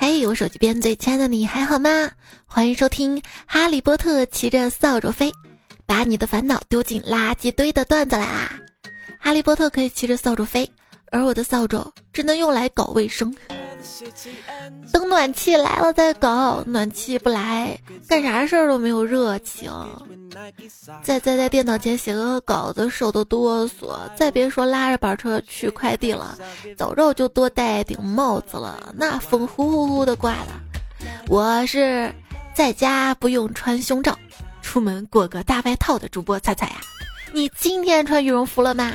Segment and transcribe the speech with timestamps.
[0.00, 2.12] 嘿，我手机边最亲爱的你还好吗？
[2.46, 5.28] 欢迎收听《哈利波特骑着扫帚飞》，
[5.86, 8.52] 把你的烦恼丢进垃圾堆的段子来啦！
[9.18, 10.70] 哈利波特可以骑着扫帚飞，
[11.10, 13.34] 而我的扫帚只能用来搞卫生。
[14.92, 17.78] 等暖气来了再搞，暖气不来，
[18.08, 19.72] 干啥事儿都没有热情。
[21.02, 23.98] 再再在电脑前写个稿子，手都哆嗦。
[24.16, 26.38] 再别说拉着板车去快递了，
[26.76, 31.06] 早知道就多戴顶帽子了，那风呼呼呼的刮的。
[31.28, 32.12] 我是
[32.54, 34.18] 在家不用穿胸罩，
[34.62, 36.76] 出门裹个大外套的主播彩彩呀。
[37.32, 38.92] 你今天穿羽绒服了吗？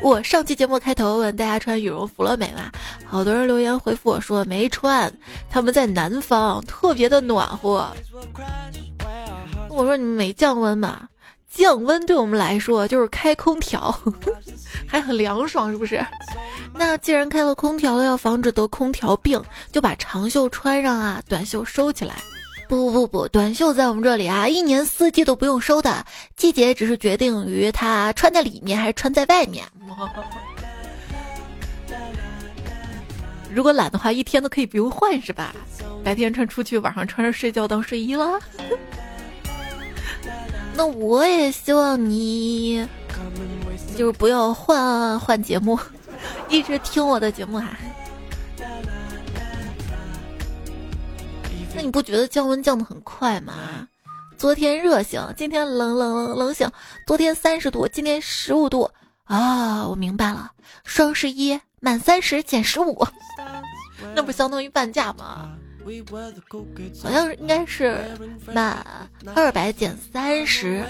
[0.00, 2.70] 我上期节目开头问大家穿羽绒服了没嘛？
[3.06, 5.12] 好多人留言回复我说没穿，
[5.48, 7.86] 他们在南方特别的暖和。
[9.68, 11.08] 我说你们没降温吗？
[11.50, 13.92] 降温对我们来说就是开空调，
[14.86, 16.04] 还很凉爽，是不是？
[16.72, 22.14] 那既然开了空调了，要防止得空调病，就把长袖穿上啊，短袖收起来。
[22.70, 29.66] 不不不，短袖在我们这里啊，一年四季都不用收的，季节只是决定于它穿在里面还是穿在外面。
[33.52, 35.52] 如果懒的话，一天都可以不用换，是吧？
[36.04, 38.38] 白天穿出去，晚上穿着睡觉当睡衣了。
[40.76, 42.86] 那我也希望你，
[43.96, 45.76] 就是不要换换节目，
[46.48, 47.70] 一直听我的节目哈。
[51.74, 53.88] 那你不觉得降温降的很快吗？
[54.36, 56.70] 昨天热醒，今天冷冷冷冷醒。
[57.06, 58.90] 昨天三十度，今天十五度
[59.24, 59.86] 啊！
[59.86, 60.50] 我明白了，
[60.84, 63.06] 双十一满三十减十五，
[64.14, 65.50] 那不相当于半价吗？
[67.02, 67.98] 好像是应该是
[68.52, 68.84] 满
[69.34, 70.84] 二百减三十。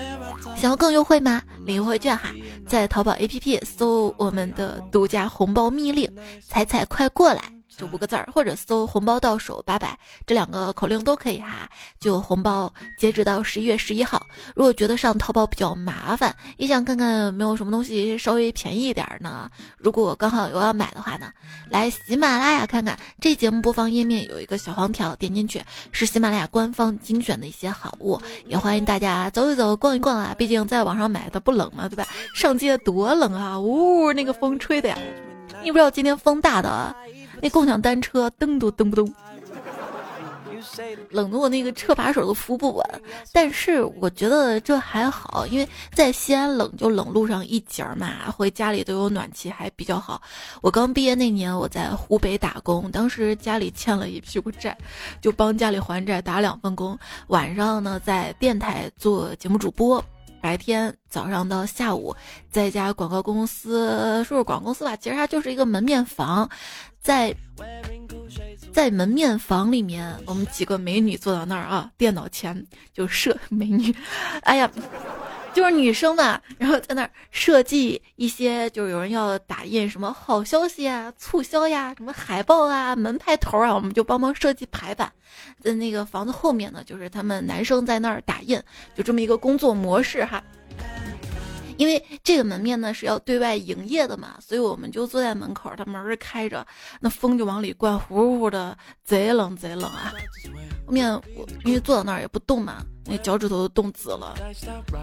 [0.56, 1.42] 想要更优惠吗？
[1.64, 2.30] 领优惠券哈，
[2.66, 6.10] 在淘宝 APP 搜我们的独家红包密令，
[6.46, 7.59] 彩彩快过来。
[7.76, 11.68] 就五个字儿，或者搜“红包到手八百”这两个口令都可以哈，
[11.98, 12.72] 就红包。
[12.98, 19.50] 截止到十一月十一号，如果觉得上淘宝比较麻烦，也想看看有没有什么东西稍微便宜一点呢？
[19.78, 21.32] 如果刚好有要买的话呢，
[21.70, 22.98] 来喜马拉雅看看。
[23.20, 25.62] 这节目播放页面有一个小黄条，点进去
[25.92, 30.34] 是喜马拉雅官方精选的一些好物，也欢迎大家走一走、逛一逛啊。
[30.36, 32.06] 毕竟在网上买的不冷嘛，对吧？
[32.34, 33.58] 上街多冷啊！
[33.58, 34.98] 呜，那个风吹的呀，
[35.62, 36.94] 你不知道今天风大的。
[37.42, 39.12] 那共享单车蹬都蹬不动，
[41.10, 42.86] 冷的我那个车把手都扶不稳。
[43.32, 50.20] 但是我觉得这还好，因为在西安冷就冷路上一截儿嘛，回家里都有暖气，还比较好。
[50.60, 54.76] 我刚毕业那年我在湖北打工，当时家里欠了一屁股债，
[55.20, 56.98] 就帮家里还债，打两份工。
[57.28, 60.04] 晚上呢在电台做节目主播，
[60.40, 62.14] 白天早上到下午
[62.50, 66.48] 在一家广告公司，说是广告公司吧，其实它就是一个门面房。
[67.02, 67.34] 在
[68.72, 73.94] 在门面房里面，我们几个美女坐到那儿啊，电脑前就设美女，
[74.42, 74.70] 哎呀，
[75.52, 85.12] 就是女生嘛，然后在那儿设计一些，就是有人要打印什么好消息啊、促销呀、什么海报啊、门牌头啊，我们就帮忙设计排版。
[85.60, 88.60] 在那个房子后面呢，就是他们男生在那儿打印，
[88.94, 90.42] 就这么一个工作模式哈。
[91.76, 96.66] 因为这个门面呢是要对外营业的嘛，所以我们就坐在门口，它门儿开着，
[97.00, 100.12] 那风就往里灌，呼呼的，贼冷贼冷啊。
[100.86, 102.84] 后面我因为坐到那儿也不动嘛。
[103.06, 104.36] 那脚趾头都冻紫了，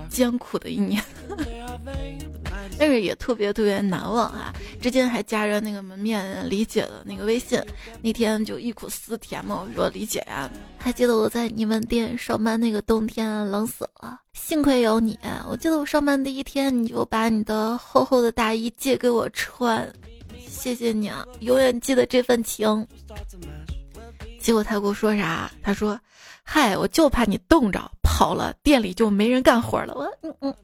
[0.10, 1.04] 艰苦的一年，
[2.78, 4.54] 但是也特别特别难忘啊！
[4.80, 7.62] 之前还加着那个门面李姐的那个微信，
[8.02, 15.18] 那天就忆苦思甜嘛，我说李姐呀，还记得我在你们店上班那个冬天冷死了，幸亏有你。
[15.50, 19.92] 我记得我上班第一天你就把你的厚厚的大衣借给我穿，
[20.48, 22.88] 谢谢你啊，永远记得这份情。
[24.40, 25.52] 结果他给我说啥？
[25.62, 26.00] 他说。
[26.50, 29.94] 嗨，我就怕你冻着跑了，店里就没人干活了。
[29.94, 30.56] 我嗯嗯。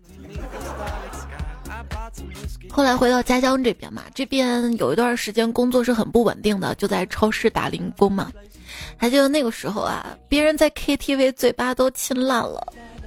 [2.71, 8.31] 后来回到家乡这边嘛，这边有一段时间工作是很不稳定的，就在超市打零工嘛。
[8.95, 12.65] 还记得那个时候啊，别人在 KTV 嘴巴都亲烂了，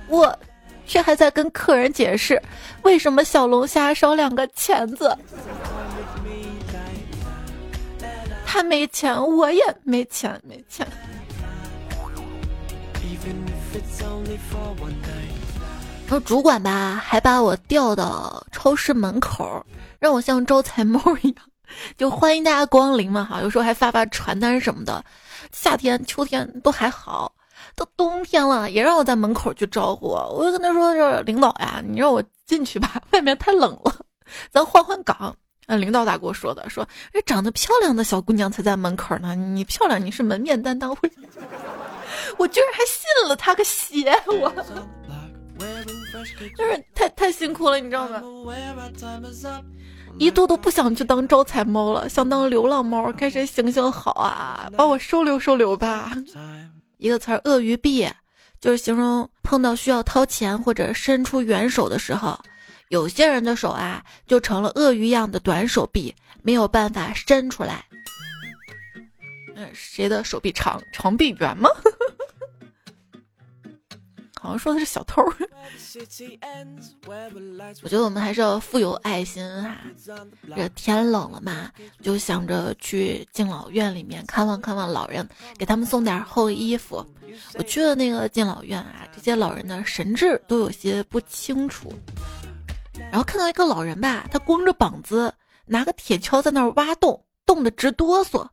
[0.08, 0.38] 我
[0.86, 2.40] 却还在跟客人解释
[2.82, 5.16] 为什么小龙虾少两个钳子。
[8.44, 10.86] 他没钱，我也没钱，没钱。
[16.08, 19.64] 说主管吧，还把我调到超市门口，
[19.98, 21.44] 让我像招财猫一样，
[21.96, 23.42] 就欢迎大家光临嘛哈。
[23.42, 25.04] 有时候还发发传单什么的。
[25.52, 27.32] 夏天、秋天都还好，
[27.74, 30.44] 到冬天了也让我在门口去招呼我。
[30.44, 33.94] 就跟他说：“这领导呀，你让我进去吧，外面太冷了，
[34.50, 35.36] 咱换换岗。”
[35.68, 36.70] 嗯，领导咋给我说的？
[36.70, 40.94] 说这长得漂亮的小姑娘才在门口呢，你漂亮，你是门面担当。
[40.94, 41.10] 会
[42.38, 44.10] 我居然还信了他个邪！
[44.28, 44.50] 我
[46.56, 48.22] 就是太太辛苦了，你知道吗？
[50.18, 53.12] 一度都不想去当招财猫了，想当流浪猫。
[53.12, 56.12] 看谁行行好啊，把我收留收留吧。
[56.98, 58.08] 一个词儿鳄鱼臂，
[58.60, 62.38] 就是形容碰到需要掏钱或者伸出援手的时候，
[62.88, 67.84] 有些人的手啊就成了鳄鱼一样的短手臂，没有办法伸出来。
[69.54, 71.68] 嗯，谁的手臂长，长臂猿吗？
[74.46, 75.20] 好像说的是小偷。
[77.82, 79.76] 我觉得我们还是要富有爱心哈。
[80.54, 81.70] 这天冷了嘛，
[82.00, 85.28] 就想着去敬老院里面看望看望老人，
[85.58, 87.04] 给他们送点厚衣服。
[87.54, 91.92] 我去了那个敬老院啊，这些老人的神志都有些不清楚。
[93.10, 95.34] 然后看到一个老人吧，他光着膀子，
[95.64, 98.46] 拿个铁锹在那儿挖洞，冻得直哆嗦。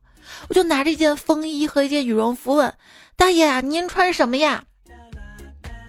[0.48, 2.74] 我就拿着一件风衣和一件羽绒服问
[3.14, 4.64] 大爷：“您穿什么呀？”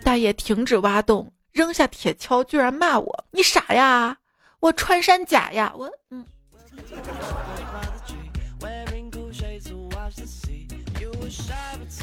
[0.05, 4.15] 大爷停止挖洞，扔下铁锹，居然骂我：“你傻呀！
[4.59, 5.73] 我穿山甲呀！
[5.75, 6.23] 我嗯。”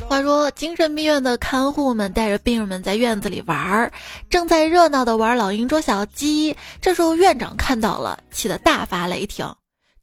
[0.09, 3.93] 话说，精神病院的看护们带着病人们在院子里玩儿，
[4.29, 6.57] 正在热闹的玩老鹰捉小鸡。
[6.81, 9.55] 这时候院长看到了，气得大发雷霆，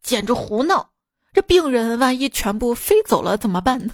[0.02, 0.90] 简直胡闹！
[1.34, 3.94] 这病人万一全部飞走了怎么办呢？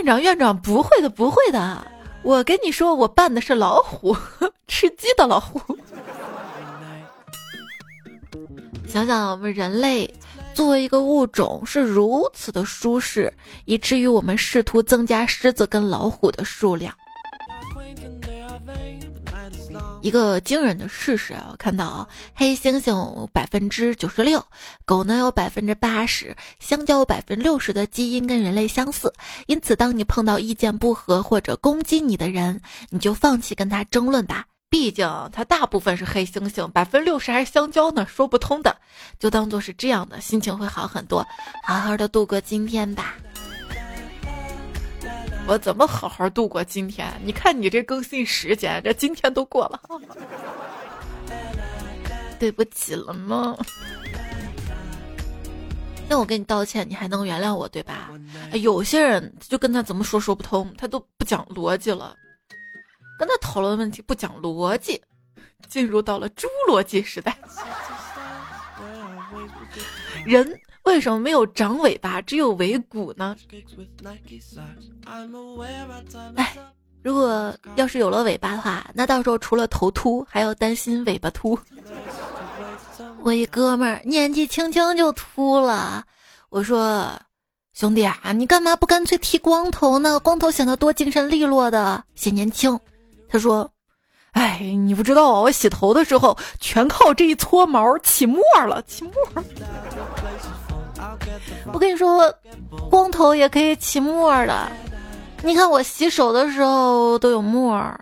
[0.00, 1.86] 院长，院长，不会的，不会的。
[2.22, 4.16] 我跟你说，我扮的是老虎，
[4.66, 5.60] 吃鸡的老虎。
[8.88, 10.12] 想想我们人类
[10.54, 13.30] 作为一个物种是如此的舒适，
[13.66, 16.94] 以至于我们试图增加狮子跟老虎的数量。
[20.02, 24.42] 一个惊人的事实啊，我看到啊黑猩猩百分之九十六，
[24.84, 29.12] 狗呢有百分之八十，香蕉百分之六十的基因跟人类相似。
[29.46, 34.46] 因此，当你碰到意见不合或者攻击你的人，你就放弃跟他争论吧。
[34.70, 38.76] 毕竟他大部分是黑猩猩，百分之六十还是香蕉呢，说不通的。
[39.18, 41.26] 就当做是这样的，心情会好很多，
[41.64, 43.16] 好好的度过今天吧。
[45.46, 47.12] 我怎么好好度过今天？
[47.24, 49.80] 你看你这更新时间，这今天都过了，
[52.38, 53.56] 对不起了吗？
[56.08, 58.10] 那我跟你道歉，你还能原谅我对吧？
[58.52, 62.14] 有些人就跟他怎么说说不通，他都不讲逻辑了，
[63.18, 65.02] 跟他讨论问题不讲逻辑，
[65.68, 67.36] 进入到了侏罗纪时代，
[70.24, 70.60] 人。
[70.90, 73.36] 为什么没有长尾巴，只有尾骨呢？
[76.34, 76.56] 哎，
[77.02, 81.56] 如果要是有了尾巴的话，那到时候除了头秃，还要担心尾巴秃。
[83.22, 86.04] 我一哥们儿年纪轻轻就秃了，
[86.48, 87.08] 我说
[87.72, 90.18] 兄弟啊，你干嘛不干脆剃光头呢？
[90.18, 92.78] 光头显得多精神利落的，显年轻。
[93.28, 93.70] 他说
[94.32, 99.12] ：“哎，你不知道啊，我洗头的时候全靠这一撮毛起沫了，起沫。”
[101.72, 102.32] 我跟你说，
[102.90, 104.70] 光头也可以起沫儿的。
[105.42, 107.98] 你看我洗手的时候都有沫儿，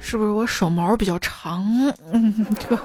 [0.00, 1.64] 是不是我手毛比较长？
[2.12, 2.78] 嗯，这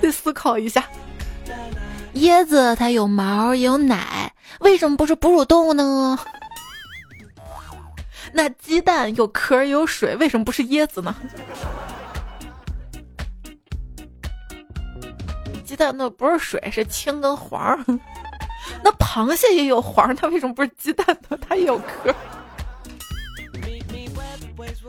[0.00, 0.84] 得思考一下。
[2.14, 6.18] 椰子它有毛也有奶，为什么不是哺乳动物呢？
[8.34, 11.14] 那鸡蛋有壳有水，为什么不是椰子呢？
[15.72, 17.82] 鸡蛋那不是水，是青跟黄。
[18.84, 21.38] 那螃蟹也有黄，它为什么不是鸡蛋呢？
[21.48, 22.14] 它也有壳。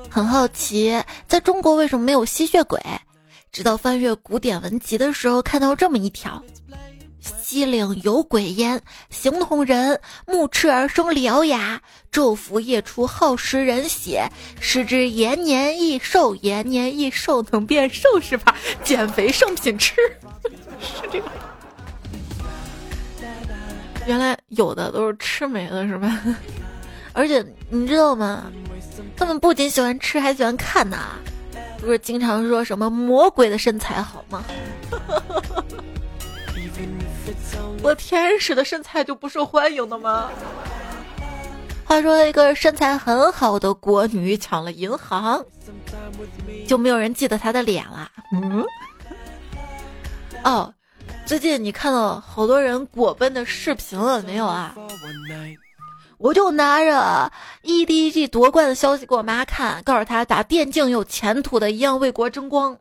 [0.09, 2.81] 很好奇，在中国为什么没有吸血鬼？
[3.49, 6.43] 直到翻阅古典文集的时候，看到这么一条：
[7.21, 14.27] 西岭有鬼焉，形同人，目赤而生獠牙，昼伏夜出，好食人血，
[14.59, 18.53] 食之延年益寿，延年益寿能变瘦是吧？
[18.83, 19.95] 减肥圣品吃。
[20.83, 21.27] 是这个，
[24.05, 26.19] 原来有的都是吃没的，是吧？
[27.13, 28.43] 而且你知道吗？
[29.15, 31.15] 他们不仅喜欢吃，还喜欢看呐。
[31.79, 34.43] 不是经常说什么魔鬼的身材好吗？
[37.83, 40.29] 我天使的身材就不受欢迎的吗？
[41.85, 45.43] 话说一个身材很好的国女抢了银行，
[46.67, 48.09] 就没有人记得她的脸了。
[48.33, 48.65] 嗯。
[50.43, 50.73] 哦，
[51.25, 54.75] 最近你看到好多人果奔的视频了没有啊？
[56.17, 57.31] 我就拿着
[57.63, 62.77] EDG 夺冠的消息给我妈看，告诉她打电竞有前途的，一样为国争光。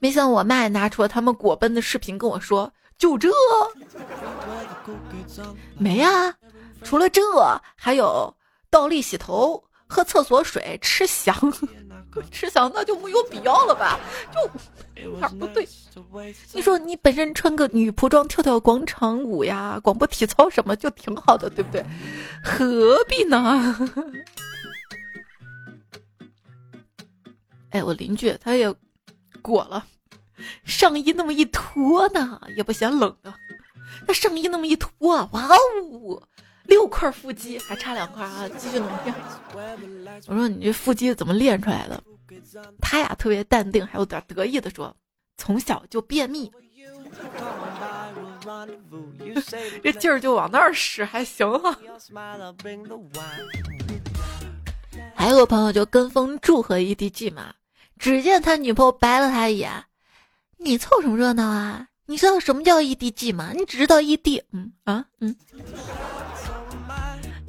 [0.00, 3.30] 没想到我妈也拿出了他们果奔的视频跟我说：“就这？
[5.78, 6.34] 没啊，
[6.82, 7.22] 除了这，
[7.74, 8.34] 还有
[8.68, 11.34] 倒立洗头、喝厕所水、吃翔。
[12.30, 13.98] 吃翔那就没有必要了吧？
[14.32, 14.40] 就
[15.20, 15.66] 哪不对？
[16.52, 21.84] 你说你本身穿个女仆装跳跳广场舞呀、广播体操什么就挺好的，对不对？
[22.42, 23.76] 何必呢？”
[27.70, 28.72] 哎，我邻居他也
[29.42, 29.84] 裹了，
[30.64, 33.36] 上衣那么一脱呢，也不嫌冷啊。
[34.06, 36.22] 他上衣那么一脱，哇哦，
[36.64, 39.12] 六块腹肌，还差两块啊，继续努力。
[40.26, 42.02] 我说你这腹肌怎么练出来的？
[42.80, 44.94] 他呀特别淡定，还有点得意的说，
[45.36, 46.50] 从小就便秘，
[49.82, 51.76] 这劲儿就往那儿使，还行哈。
[55.14, 57.54] 还有个朋友就跟风祝贺 EDG 嘛。
[57.98, 59.84] 只见他女朋友白了他一眼
[60.58, 61.86] ：“你凑什么热闹啊？
[62.06, 63.52] 你知道什么叫 EDG 吗？
[63.54, 65.34] 你只知道 ED，嗯啊嗯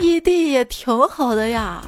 [0.05, 1.81] 异地也挺好的呀。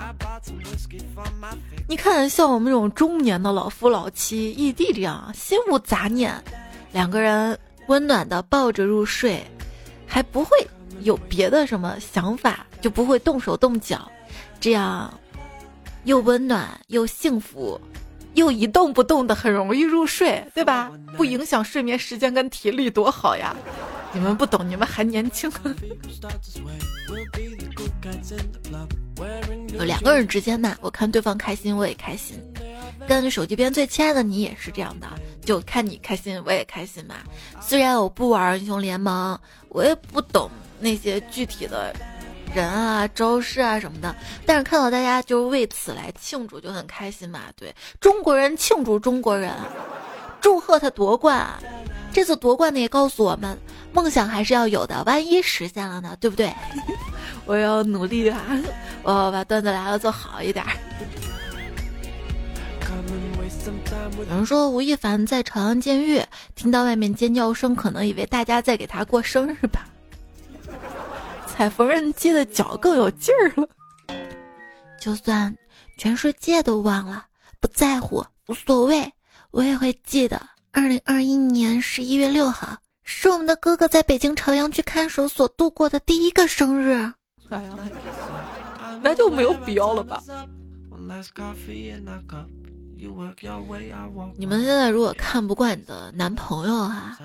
[1.88, 6.33] 你看，像我们这种中年的老夫老妻异地这样心无杂念，
[6.91, 7.57] 两个人
[7.88, 9.45] 温暖的抱着入睡，
[10.05, 10.50] 还不会
[11.01, 14.09] 有别的什么想法，就不会动手动脚，
[14.59, 15.13] 这样
[16.05, 17.79] 又温暖又幸福。”
[18.38, 20.91] 又一动不动的，很容易入睡， 对吧？
[21.17, 23.56] 不影响睡眠时间跟体力，多好呀！
[24.13, 25.51] 你们不懂，你们还年轻。
[29.74, 32.39] 有两个人之间嘛，我看对方开心，我也开心。
[33.08, 35.08] 跟手机边最亲爱的你也是这样的，
[35.44, 37.15] 就看你开心，我也开心嘛。
[37.60, 39.39] 虽然我不玩英雄联盟，
[39.70, 40.48] 我也不懂
[40.79, 41.91] 那些具体的。
[42.54, 47.42] 人啊，招式啊什么的，但是看到大家就为此来庆祝，就很开心嘛。
[47.56, 49.54] 对中国人庆祝中国人，
[50.42, 51.48] 祝贺他夺冠。
[52.12, 53.56] 这次夺冠呢也告诉我们，
[53.92, 56.51] 梦想还是要有的，万一实现了呢，对不对？
[57.46, 58.42] 我要努力啊，
[59.04, 60.66] 我要把段子来了做好一点。
[64.18, 66.22] 有人说吴亦凡在朝阳监狱
[66.56, 69.88] 听到外面尖叫声，可能以为大家在给他过生日吧。
[71.58, 73.68] 踩缝纫机的脚更有劲儿了。
[75.02, 75.52] 就算
[75.98, 77.26] 全世界都忘了，
[77.60, 79.12] 不在乎，无所谓，
[79.50, 80.40] 我也会记得。
[80.72, 86.92] 二零二一年十一月六号，是我们的哥哥在北京朝阳区看守所度过的第一个生日。
[87.50, 87.76] 哎呀，
[89.02, 90.22] 那就没有必要了吧？
[94.36, 97.18] 你们现在如果看不惯你的男朋友哈，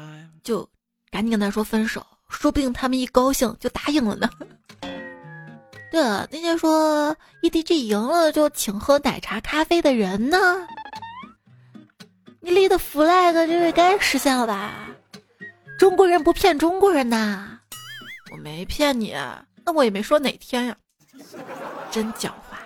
[0.42, 0.66] 就
[1.10, 2.02] 赶紧跟他说分手。
[2.32, 4.28] 说不定他们一高兴就答应了呢。
[5.90, 10.66] 对了，那些说 EDG 赢了就请喝奶茶咖啡的人呢？
[12.40, 14.88] 你立的 flag 这个该实现了吧？
[15.78, 17.58] 中国人不骗中国人呐！
[18.32, 19.14] 我没骗你，
[19.64, 20.76] 那我也没说哪天呀。
[21.90, 22.56] 真狡猾！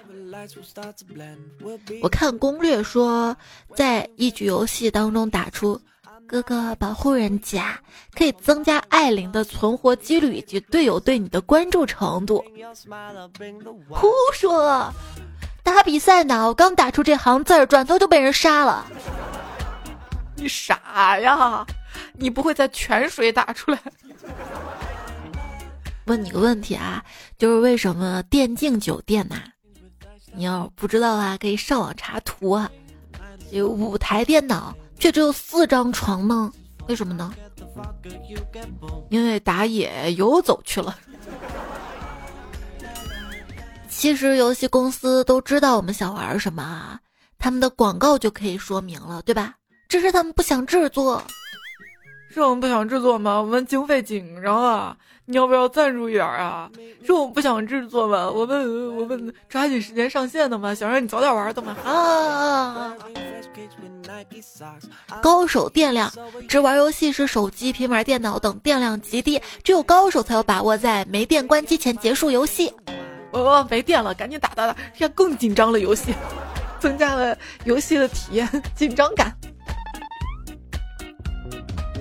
[2.01, 3.37] 我看攻略说，
[3.75, 5.81] 在一局游戏当中打出。
[6.27, 7.79] 哥哥保护人家，
[8.17, 12.45] 可以增加艾琳的存活几率以及队友对你的关注程度。
[13.89, 14.93] 胡说！
[15.63, 18.85] 打比赛呢，我刚打出这行字儿，转头就被人杀了。
[20.35, 21.65] 你傻呀？
[22.15, 23.79] 你不会在泉水打出来？
[26.07, 27.05] 问你个问题啊，
[27.39, 29.37] 就是为什么电竞酒店呐？
[30.35, 32.71] 你要不知道啊，可以上网查图啊，
[33.51, 34.75] 有五台电脑。
[34.99, 36.53] 却只有四张床呢？
[36.89, 37.33] 为什么呢？
[39.11, 40.97] 因为打野游走去了。
[43.89, 47.01] 其实游戏公司都知道我们想玩什么啊，
[47.39, 49.55] 他们的广告就可以说明了，对吧？
[49.89, 51.23] 只是他们不想制作。
[52.29, 53.41] 是我们不想制作吗？
[53.41, 54.97] 我们经费紧张啊！
[55.25, 56.71] 你要不要赞助一点啊？
[57.05, 58.31] 是我们不想制作吗？
[58.31, 62.95] 我们我们抓紧时间上线的嘛，想让你早点玩的嘛啊！
[65.23, 66.13] 高手电量，
[66.49, 72.73] 只玩游戏时手机、平板电脑等电量极低，只有高手才有把握在没电关机前结束游戏。
[73.33, 75.81] 哦，没电了，赶紧打打打，这样更紧张了。
[75.81, 76.15] 游戏
[76.81, 79.37] 增加了游戏的体验，紧张感。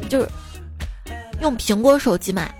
[0.07, 0.29] 就是
[1.41, 2.53] 用苹果手机买，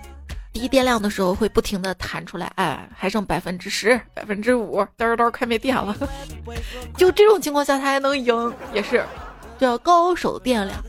[0.56, 5.94] 低电量的时候会不停的弹出来，哎，还剩百分之十、百分之五，嘚嘚快没电了。
[6.96, 9.06] 就这种情况下，他还能赢，也是
[9.60, 10.82] 叫高手电量。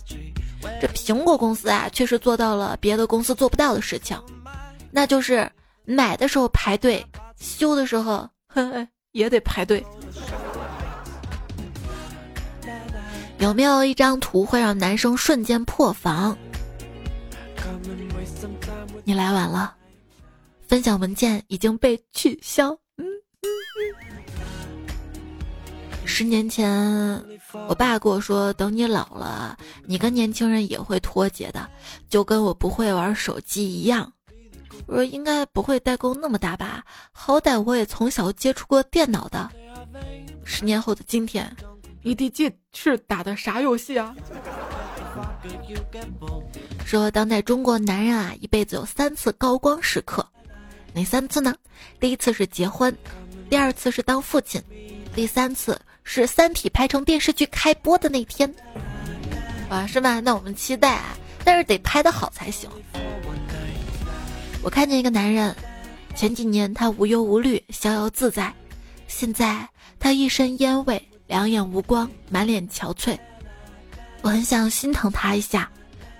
[0.81, 4.17] 这苹果公司啊，确实做到了别的公司做不到的事情，
[4.93, 5.51] 那就是
[5.85, 7.05] 买的时候排队，
[7.37, 8.29] 修的时候
[9.11, 9.85] 也得排队。
[13.39, 16.39] 有没有一张图会让男生瞬间破防？
[19.09, 19.73] 你来晚了，
[20.67, 22.77] 分享文件已经被取消。
[22.97, 23.07] 嗯
[26.05, 26.69] 十年前，
[27.69, 31.71] 我爸跟我说，等你老了，你跟年轻人也会脱节的，
[32.09, 34.13] 就跟我不会玩手机一样。
[34.89, 36.85] 我说应该不会代沟那么大吧？
[37.13, 39.49] 好歹我也从小接触过电脑的。
[40.43, 41.57] 十年后的今天
[42.03, 44.17] ，EDG 是打的啥游戏啊？
[46.85, 50.26] 说当代中国男人啊，一辈子有三次高光时刻，
[50.93, 51.55] 哪三次呢？
[51.99, 52.97] 第一次是结婚，
[53.50, 54.62] 第二次是当父亲，
[55.15, 58.55] 第三次是《三体》拍成电视剧开播的那天。
[59.69, 60.21] 啊，是吧？
[60.21, 62.71] 那我们期待，啊，但是得拍的好才行。
[64.62, 65.55] 我看见一个男人，
[66.15, 68.55] 前几年他无忧无虑、逍遥自在，
[69.09, 73.19] 现在他一身烟味、两眼无光、满脸憔悴。
[74.26, 75.71] 我很想心疼他一下，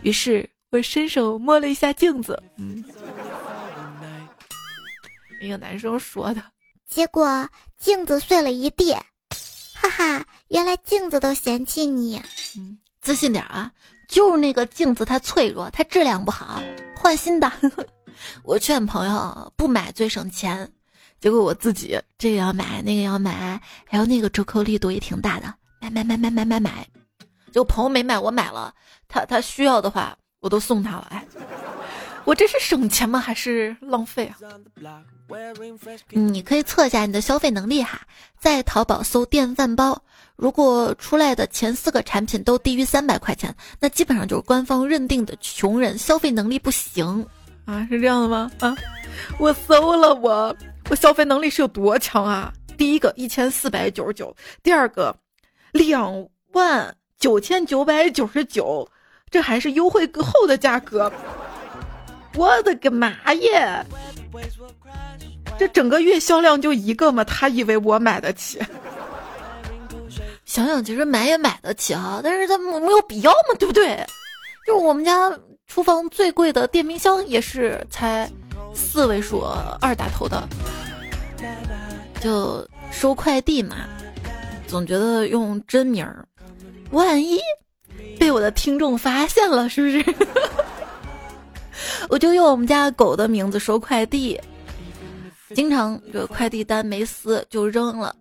[0.02, 2.84] 于是我伸手摸了一下镜子，嗯，
[5.40, 6.40] 一个男生说的，
[6.86, 8.92] 结果镜子碎了一地，
[9.75, 12.22] 哈哈，原来镜子都嫌弃你，
[12.56, 13.72] 嗯，自信点啊，
[14.06, 16.62] 就是那个镜子它脆弱，它质量不好，
[16.94, 17.50] 换新的。
[18.44, 20.70] 我劝朋友不买最省钱，
[21.20, 26.86] 结果我自己这个要买，那个要买，还有那个折扣力度也挺大的，买买买买买买买。
[27.56, 28.75] 就朋友没买，我买了。
[29.08, 31.06] 他他需要的话，我都送他了。
[31.10, 31.26] 哎，
[32.26, 33.18] 我这是省钱吗？
[33.18, 34.36] 还是浪费啊？
[36.10, 38.02] 你可以测一下你的消费能力哈，
[38.38, 39.98] 在淘宝搜电饭煲，
[40.36, 47.26] 如果出来的前四个产品都低于三百块钱，那基本上就是官方认定的穷人，消费能力不行
[47.64, 47.86] 啊？
[47.90, 48.50] 是这样的吗？
[48.60, 48.76] 啊，
[49.38, 50.54] 我搜了，我
[50.90, 52.52] 我消费能力是有多强啊？
[52.76, 55.16] 第一个一千四百九十九，第二个
[55.72, 56.94] 两万。
[57.18, 58.88] 九千九百九十九，
[59.30, 61.11] 这还是优惠后的价格。
[62.35, 63.85] 我的个妈耶！
[65.58, 67.25] 这整个月销量就一个嘛？
[67.25, 68.60] 他以为我买得起？
[70.45, 74.06] 想想其实买也买得起啊，但是他没有必要嘛，对不对？
[74.67, 75.32] 就我们家
[75.67, 78.30] 厨房最贵的电冰箱也是才
[78.75, 79.41] 四位数
[79.80, 80.47] 二打头的。
[82.21, 83.76] 就收快递嘛，
[84.67, 86.26] 总觉得用真名儿。
[86.90, 87.38] 万一
[88.19, 90.16] 被我的听众发现了，是不是？
[92.08, 94.40] 我就用我们家狗的名字收快递，
[95.54, 98.14] 经常这个快递单没撕就扔了。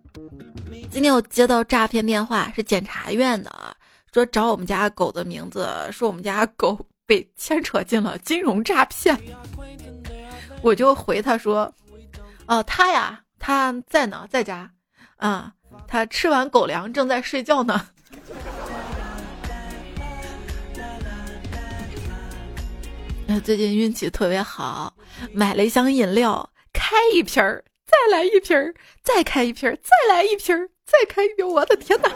[0.90, 3.74] 今天我接到诈骗电话，是检察院的啊，
[4.12, 9.16] 说找我们家狗的名字，说我们家狗被牵扯进了金融诈骗。
[10.62, 11.72] 我就回他说
[12.46, 14.68] ：“哦，他呀，他在呢，在家，
[15.16, 15.52] 啊，
[15.86, 17.86] 他吃完狗粮正在睡觉呢。”
[23.26, 24.94] 那最近运气特别好，
[25.32, 32.08] 买了一箱饮料，开一瓶儿，再来一瓶儿，再开一瓶儿，再来一瓶儿，再开一瓶儿，我的天哪，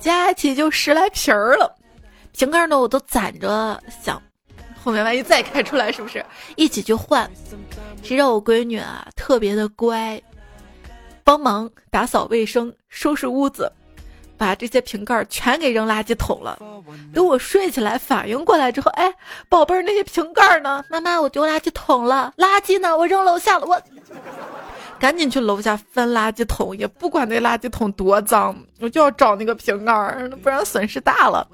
[0.00, 1.76] 加起就十来瓶儿了。
[2.32, 4.20] 瓶盖呢，我都攒着，想
[4.82, 6.24] 后面万一再开出来，是不是
[6.56, 7.30] 一起去换？
[8.02, 10.20] 谁让我闺女啊，特别的乖，
[11.22, 13.72] 帮忙打扫卫生，收拾屋子。
[14.42, 16.58] 把这些瓶盖全给扔垃圾桶了。
[17.14, 19.14] 等我睡起来反应过来之后，哎，
[19.48, 20.84] 宝贝儿，那些瓶盖呢？
[20.90, 22.34] 妈妈，我丢垃圾桶了。
[22.36, 22.96] 垃圾呢？
[22.96, 23.66] 我扔楼下了。
[23.66, 23.80] 我
[24.98, 29.92] 赶紧去楼下翻垃圾桶，也不管那垃圾桶多脏，我就要找那个瓶盖，
[30.42, 31.46] 不然损失大了。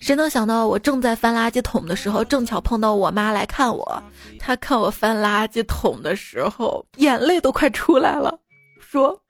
[0.00, 4.02] 谁能想到我正在翻垃圾桶的时候，正巧碰到我妈来看我。
[4.38, 8.38] 她看我翻垃圾桶的时候，眼泪都快出来了，
[8.80, 9.20] 说：“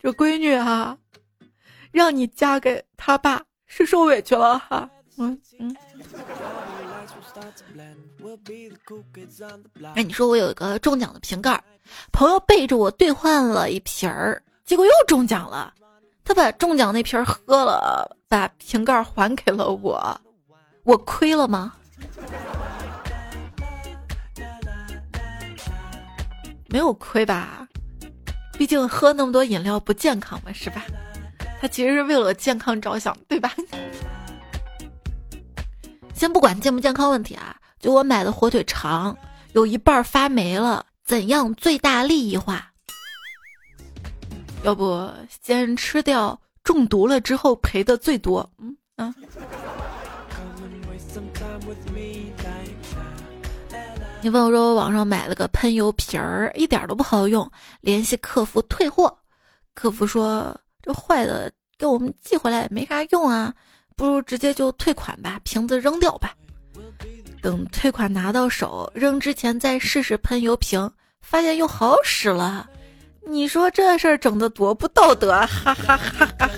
[0.00, 0.96] 这闺女啊。”
[1.92, 5.76] 让你嫁给他爸是受委屈了哈，嗯嗯。
[9.94, 11.62] 哎，你说我有一个中奖的瓶盖，
[12.12, 15.72] 朋友背着我兑换了一瓶儿，结果又中奖了。
[16.24, 20.20] 他把中奖那瓶喝了，把瓶盖还给了我，
[20.82, 21.72] 我亏了吗？
[26.68, 27.68] 没有亏吧？
[28.54, 30.82] 毕竟喝那么多饮料不健康嘛，是吧？
[31.60, 33.52] 他其实是为了健康着想，对吧？
[36.14, 39.16] 先不管健不健康问题啊，就我买的火腿肠
[39.52, 42.70] 有一半发霉了，怎样最大利益化？
[44.62, 45.10] 要不
[45.42, 48.48] 先吃掉，中毒了之后赔的最多。
[48.58, 49.14] 嗯啊。
[54.22, 59.18] 你问我说我，网上买了个喷油瓶儿，一点都不好用，联系客服退货。
[59.74, 60.58] 客服说。
[60.86, 63.52] 这坏的给我们寄回来也没啥用啊，
[63.96, 66.32] 不如直接就退款吧，瓶子扔掉吧。
[67.42, 70.88] 等退款拿到手，扔之前再试试喷油瓶，
[71.20, 72.70] 发现又好使了。
[73.26, 76.50] 你说这事儿整的多不道德，哈哈哈哈哈！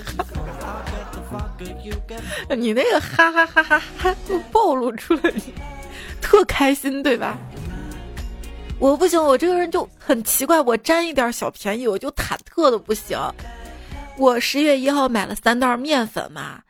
[2.55, 5.33] 你那个哈哈哈哈哈都暴露出来，
[6.21, 7.35] 特开心对吧？
[8.79, 13.17] 我不行，我这个人就很奇怪，我占一点小便宜我就忐忑的不行。
[14.19, 16.61] 我十月一号买了三袋面粉嘛，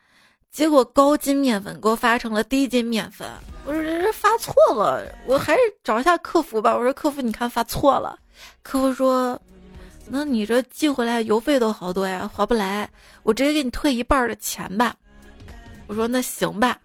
[0.52, 3.28] 结果高筋面粉给我发成了低筋面粉，
[3.64, 6.76] 我说这是发错了，我还是找一下客服吧。
[6.76, 8.16] 我说客服，你看发错了，
[8.62, 9.40] 客服说。
[10.12, 12.88] 那你这寄回来邮费都好多呀，划不来。
[13.22, 14.94] 我直接给你退一半的钱吧。
[15.86, 16.78] 我说那行吧。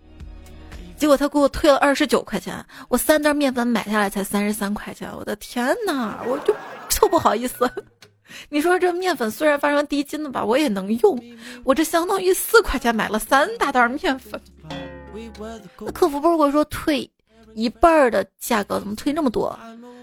[0.95, 5.12] 结果他给我退了二十九块钱，我三袋面粉买下来才三十三块钱。
[5.15, 6.56] 我的天哪，我就
[6.88, 7.67] 特不好意思。
[8.50, 11.19] 你说这面粉虽然发成低筋的吧，我也能用。
[11.63, 14.39] 我这相当于四块钱买了三大袋面粉。
[15.80, 17.10] 那客服不是跟我说退
[17.54, 19.58] 一半的价格，怎么退那么多？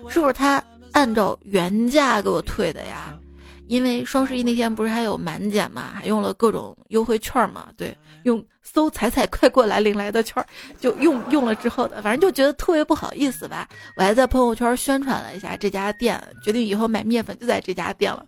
[0.09, 0.63] 是不是他？
[0.93, 3.19] 按照原价给我退的呀，
[3.67, 10.45] 因为双十一那天不是还有满减嘛，还用了各种优惠券嘛，对，用搜“彩彩快过来领来的券”
[10.81, 13.69] 就用用了之后的，反正就觉得特别不好意思吧。
[13.97, 18.25] 我还在朋友圈宣传了一下这家店，决定以后买面粉就在这家店了。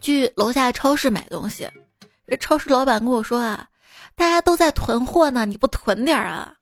[0.00, 1.68] 去楼下超市买东西，
[2.26, 3.68] 这超市老板跟我说啊，
[4.16, 6.54] 大家都在囤货呢，你不囤点啊？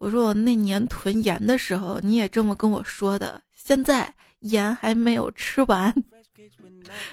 [0.00, 3.40] 我说我那年囤盐的时候，你也这么跟我说的。
[3.54, 5.94] 现在盐还没有吃完，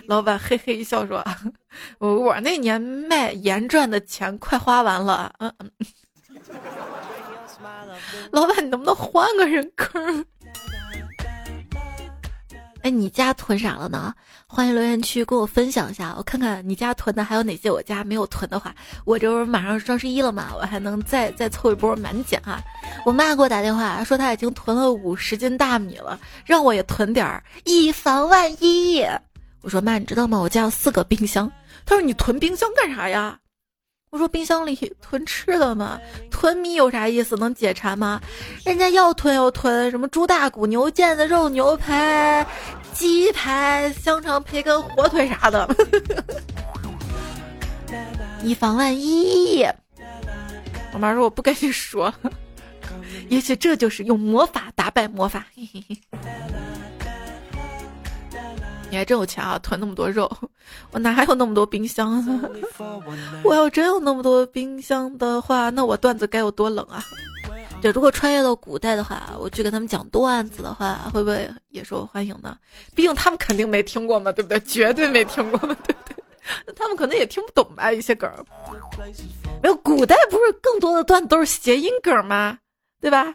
[0.07, 1.23] 老板嘿嘿一笑说
[1.99, 5.69] ：“我我那年卖盐赚的钱快花完了。”嗯嗯，
[8.31, 10.25] 老板你能不能换个人坑？
[12.83, 14.11] 哎，你家囤啥了呢？
[14.47, 17.69] 欢迎留言区跟我分享一下，我看看你家囤的还有哪些。
[17.69, 18.73] 我家没有囤的话，
[19.05, 22.59] 我这不是马上双十一了嘛，我还能再再凑一波满减哈。
[23.05, 29.05] 我妈给我打电话说她已经囤了五十斤大米了，让我也囤点儿，以防万一。
[29.61, 30.39] 我说妈，你知道吗？
[30.39, 31.51] 我家有四个冰箱。
[31.85, 33.37] 她说你囤冰箱干啥呀？
[34.09, 35.97] 我说冰箱里囤吃的嘛，
[36.29, 37.37] 囤米有啥意思？
[37.37, 38.19] 能解馋吗？
[38.65, 42.45] 人家要囤要囤，什么猪大骨、牛腱子肉、牛排、
[42.91, 45.75] 鸡排、香肠、培根、火腿啥的，
[48.43, 49.65] 以防万一。
[50.93, 52.13] 我妈说我不跟你说，
[53.29, 55.45] 也许这就是用魔法打败魔法。
[55.55, 55.97] 嘿嘿嘿。
[58.91, 60.29] 你还真有钱啊，囤那么多肉，
[60.91, 62.23] 我哪还有那么多冰箱？
[63.43, 67.01] 我要真有那么多冰箱的话，那我段子该有多冷啊！
[67.81, 72.57] 对，如果穿越到古代的话，我去给他们讲段子的话，会不会也受欢迎呢？
[72.93, 74.59] 毕竟他们肯定没听过嘛，对不对？
[74.59, 76.15] 绝对没听过嘛，对不对？
[76.75, 78.29] 他们可能也听不懂吧，一些梗。
[79.63, 82.57] 没有，古代不是更多的段子都是谐音梗吗？
[82.99, 83.33] 对吧？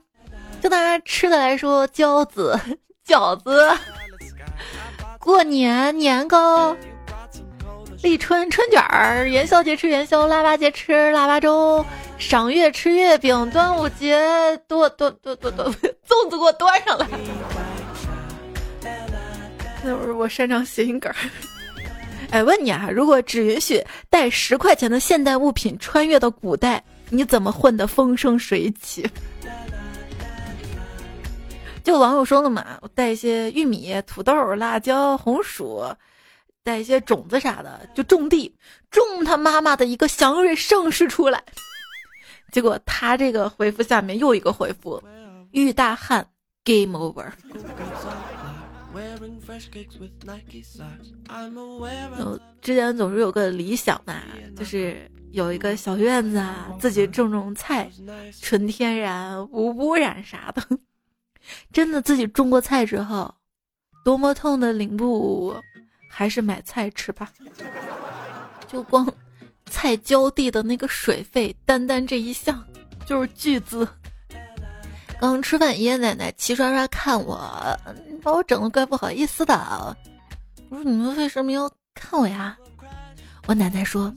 [0.60, 2.58] 就拿吃的来说，饺子，
[3.08, 3.66] 饺子。
[5.26, 6.74] 过年年糕，
[8.00, 11.84] 立春春卷儿，元宵节吃元宵，腊八节吃腊八粥，
[12.16, 14.16] 赏月吃月饼，端午节
[14.68, 15.64] 多多多多多
[16.06, 17.08] 粽子给我端上来。
[19.82, 21.16] 那会儿我擅长谐音梗儿。
[22.30, 29.04] 哎，问你啊，如果只允许带十块钱的现代物品穿越到古代，你怎么混得风生水起？
[31.86, 35.84] 就网友说了嘛，我带一些玉米、土豆、辣椒、红薯，
[36.64, 38.52] 带一些种子啥的，就种地，
[38.90, 41.40] 种他妈妈的一个祥瑞盛世出来。
[42.50, 45.00] 结果他这个回复下面又一个回复，
[45.52, 46.28] 玉大旱
[46.64, 47.30] ，game over。
[52.18, 54.22] 我之前总是有个理想嘛，
[54.56, 57.88] 就是有一个小院子啊，自己种种菜，
[58.42, 60.60] 纯天然无污染啥的。
[61.72, 63.34] 真的自己种过菜之后，
[64.04, 65.54] 多么痛的领悟，
[66.10, 67.30] 还是买菜吃吧。
[68.68, 69.06] 就光
[69.70, 72.64] 菜浇地的那个水费，单单这一项
[73.06, 73.86] 就是巨资。
[75.20, 77.38] 刚吃饭，爷爷奶奶齐刷刷看我，
[78.22, 79.96] 把我整的怪不好意思的。
[80.68, 82.56] 我说你们为什么要看我呀？
[83.46, 84.12] 我奶奶说，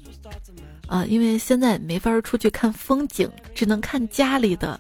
[0.88, 4.80] 啊，因为现在没法出去看风景，只能看家里的。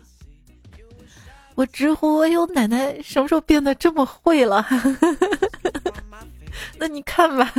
[1.59, 4.65] 我直呼，哎呦，奶奶什么时候变得这么会了？
[6.79, 7.53] 那你看吧。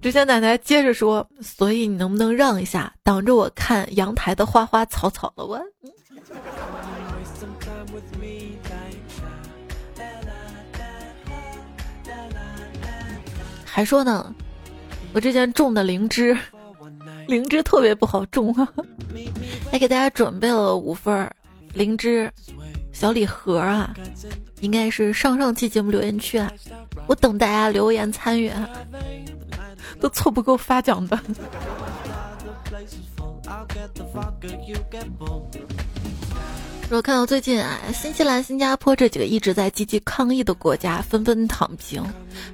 [0.00, 5.64] 只见奶奶接着说：“所以你能不能让一下，挡着我看阳台的花花草草了？”我
[13.64, 14.34] 还说呢，
[15.12, 16.36] 我之前种的灵芝，
[17.28, 18.66] 灵芝特别不好种啊，
[19.70, 21.30] 还给大家准备了五份
[21.74, 22.28] 灵芝
[22.92, 23.94] 小礼盒啊，
[24.60, 26.52] 应该是上上期节目留言区啊，
[27.06, 28.50] 我等大家留言参与，
[30.00, 31.18] 都凑不够发奖的。
[36.90, 42.04] 我看到最近啊，新西兰、新加坡这几个一直在积极抗疫的国家纷纷躺平。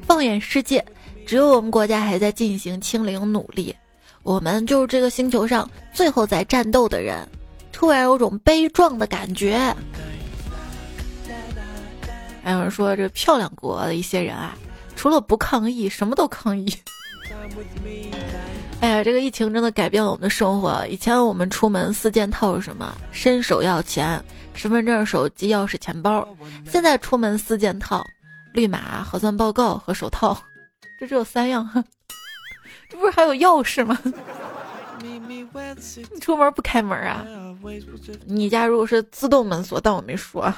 [0.02, 0.84] 放眼世界，
[1.26, 3.74] 只有我们国家还在进行清零努力。
[4.22, 7.26] 我们就是这个星球上最后在战斗的人，
[7.72, 9.74] 突然有种悲壮的感觉。
[12.48, 14.56] 还有人说，这漂亮国的一些人啊，
[14.96, 16.74] 除了不抗议，什么都抗议。
[18.80, 20.82] 哎呀，这个疫情真的改变了我们的生活。
[20.86, 22.90] 以前我们出门四件套是什么？
[23.12, 26.26] 伸手要钱、身份证、手机、钥匙、钱包。
[26.64, 28.02] 现在出门四件套：
[28.54, 30.34] 绿码、核酸报告和手套。
[30.98, 31.68] 这只有三样，
[32.88, 33.98] 这不是还有钥匙吗？
[35.04, 35.46] 你
[36.18, 37.26] 出门不开门啊？
[38.24, 40.50] 你家如果是自动门锁，但我没说。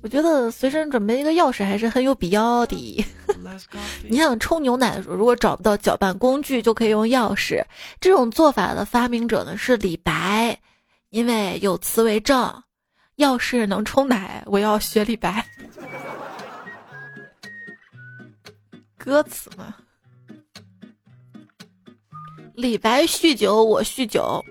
[0.00, 3.04] 我觉得随身准备一个钥匙还是很有必要的。
[4.08, 7.62] 你想冲牛奶的时候，如果找不到搅拌工具，就可以用钥匙。
[8.00, 10.58] 这种做法的发明者呢是李白，
[11.10, 12.62] 因为有词为证，
[13.18, 15.46] 钥匙能冲奶，我要学李白。
[18.96, 19.74] 歌词嘛，
[22.54, 24.42] 李白酗酒，我酗酒，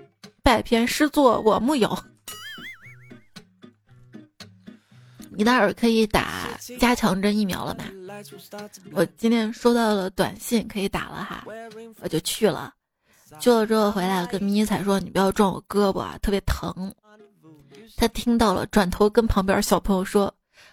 [0.42, 1.98] 百篇诗作我木有。
[5.36, 7.84] 你那儿可以打加强针疫苗了吗？
[8.92, 11.44] 我今天收到了短信，可以打了哈，
[12.00, 12.72] 我就去了。
[13.40, 16.94] 去了之后回来跟迷彩说：“你不要撞我胳膊啊，特别疼。”
[17.96, 20.32] 他听到了，转头跟旁边小朋友说：“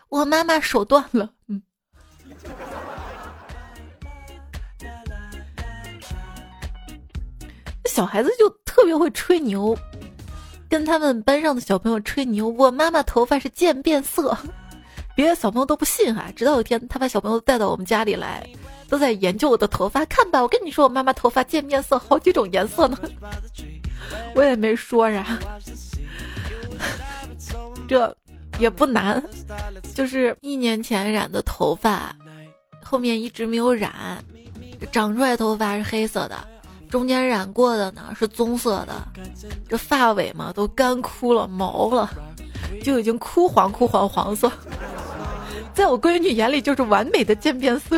[0.09, 1.61] 我妈妈手断了。”嗯。
[7.85, 9.75] 小孩子就特别会吹牛。
[10.71, 14.37] 跟他们班上的小朋友吹牛，我妈妈头发是渐变色，
[15.13, 16.31] 别的小朋友都不信哈。
[16.33, 18.47] 直到有一天，他把小朋友带到我们家里来，
[18.87, 20.05] 都在研究我的头发。
[20.05, 22.97] 看吧，我跟你说，我妈妈头发渐变色，好几种颜色呢。
[24.33, 25.37] 我也没说啥，
[27.85, 28.15] 这
[28.57, 29.21] 也不难，
[29.93, 32.15] 就是一年前染的头发，
[32.81, 34.23] 后面一直没有染，
[34.89, 36.47] 长出来头发是黑色的。
[36.91, 39.07] 中间染过的呢是棕色的，
[39.69, 42.09] 这发尾嘛都干枯了，毛了，
[42.83, 44.51] 就已经枯黄枯黄黄色，
[45.73, 47.97] 在我闺女眼里就是完美的渐变色。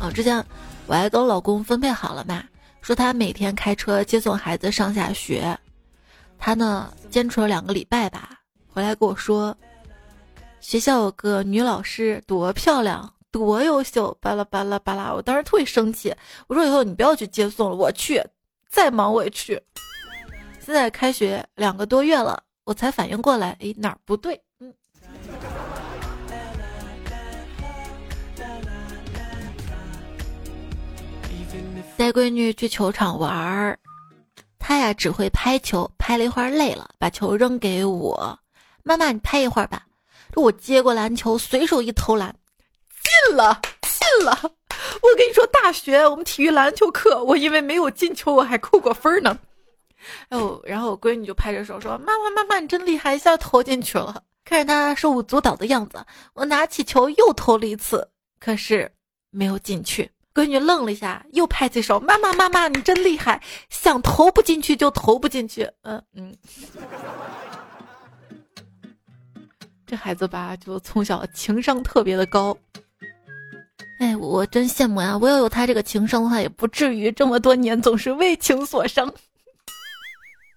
[0.00, 0.44] 啊，之前
[0.88, 2.42] 我还跟老公分配好了嘛，
[2.82, 5.56] 说他每天开车接送孩子上下学，
[6.36, 8.30] 他呢坚持了两个礼拜吧，
[8.68, 9.56] 回来跟我说，
[10.58, 13.12] 学校有个女老师多漂亮。
[13.36, 14.16] 多优秀！
[14.20, 15.12] 巴拉巴拉巴拉！
[15.12, 16.14] 我当时特别生气，
[16.46, 18.24] 我说以后你不要去接送了，我去，
[18.70, 19.60] 再忙我也去。
[20.58, 24.40] 现在开学两个多月了，我才反应过来，哎，哪儿不对？
[24.60, 24.72] 嗯。
[31.96, 33.78] 带闺女去球场玩儿，
[34.58, 38.38] 她呀只会拍球，拍了一会儿累了，把球扔给我，
[38.82, 39.86] 妈妈你拍一会儿吧。
[40.34, 42.34] 我接过篮球，随手一投篮。
[43.26, 44.38] 信了，信了！
[44.42, 49.36] 我跟你说，大学我们体育篮球课，我因为没有进球，我还扣过分呢。
[50.28, 55.98] 哎呦，然后我闺女就拍着手说：“妈妈，妈妈，你真厉害，一下投进去了。”看着她手舞足蹈的样子，
[56.34, 58.08] 我拿起球又投了一次，
[58.38, 58.92] 可是
[59.30, 60.08] 没有进去。
[60.32, 66.36] 闺女愣了一下，又拍起手：“妈妈，妈妈，你真厉害，想投不进去就投不进去。”嗯嗯。
[69.84, 72.56] 这孩子吧，就从小情商特别的高。
[73.98, 75.16] 哎，我真羡慕呀！
[75.16, 79.12] 我要有他这个情商的话，也不至于这么多年总是为情所伤。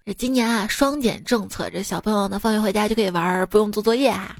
[0.04, 4.36] 这今年啊，双减政策，这小朋友呢，放学回家就可以玩，不用做作业哈。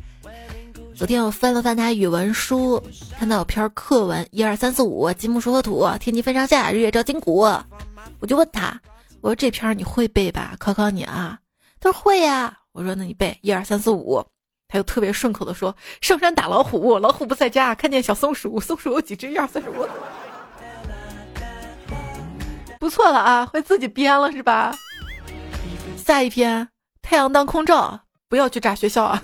[0.95, 2.83] 昨天我翻了翻他语文书，
[3.19, 7.41] 看到有篇课文：一二三四五，金木水火土，天地分上下，日月照金鼓。
[8.19, 8.79] 我就问他，
[9.23, 10.55] 我说这篇你会背吧？
[10.59, 11.39] 考考你啊。
[11.81, 12.59] 他说会呀。
[12.73, 14.23] 我说那你背一二三四五。
[14.71, 19.31] 他又特别顺口的说：“上山打老虎，老虎不在家，看见小松鼠，松鼠有几只？
[19.31, 19.87] 一二三四五。”
[22.79, 24.75] 不错了啊，会自己编了是吧？
[25.97, 26.69] 下一篇，
[27.03, 29.23] 太阳当空照，不要去炸学校啊！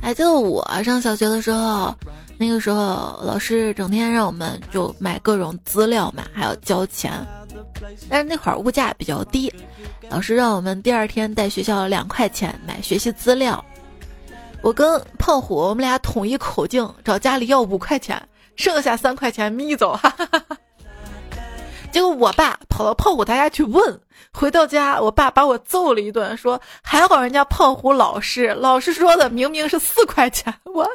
[0.00, 1.94] 还记得我上小学的时候，
[2.38, 7.12] 那个时候老师整天让我们就买各种资料嘛，还要交钱。
[8.08, 9.52] 但是那会儿物价比较低，
[10.08, 13.64] 老师让我们第二天带学校两块钱买学习资料。
[14.62, 18.20] 我跟胖虎我们俩统一口径，找家里要五块钱，
[18.56, 19.94] 剩下三块钱眯走。
[19.94, 20.56] 哈哈哈
[21.90, 24.00] 结果我爸跑到胖虎他家去问，
[24.32, 30.90] 回到家我爸把我揍了一顿，说还好人家胖虎老实，老师说的明明是四块钱，我。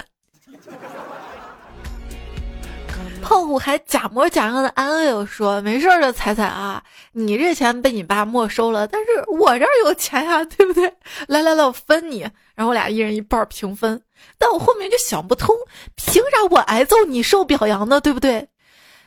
[3.24, 6.84] 胖虎还假模假样的安慰我说：“没事的，彩彩啊，
[7.14, 10.94] 你这钱被你爸没收了，但是我这儿有钱 呀，对不对？
[11.28, 12.22] 来来来，我分你，
[12.54, 14.02] 然后我俩一人一半平分。
[14.38, 15.56] 但我后面就想不通，
[15.96, 18.00] 凭啥我挨揍你受表扬呢？
[18.02, 18.48] 对不对？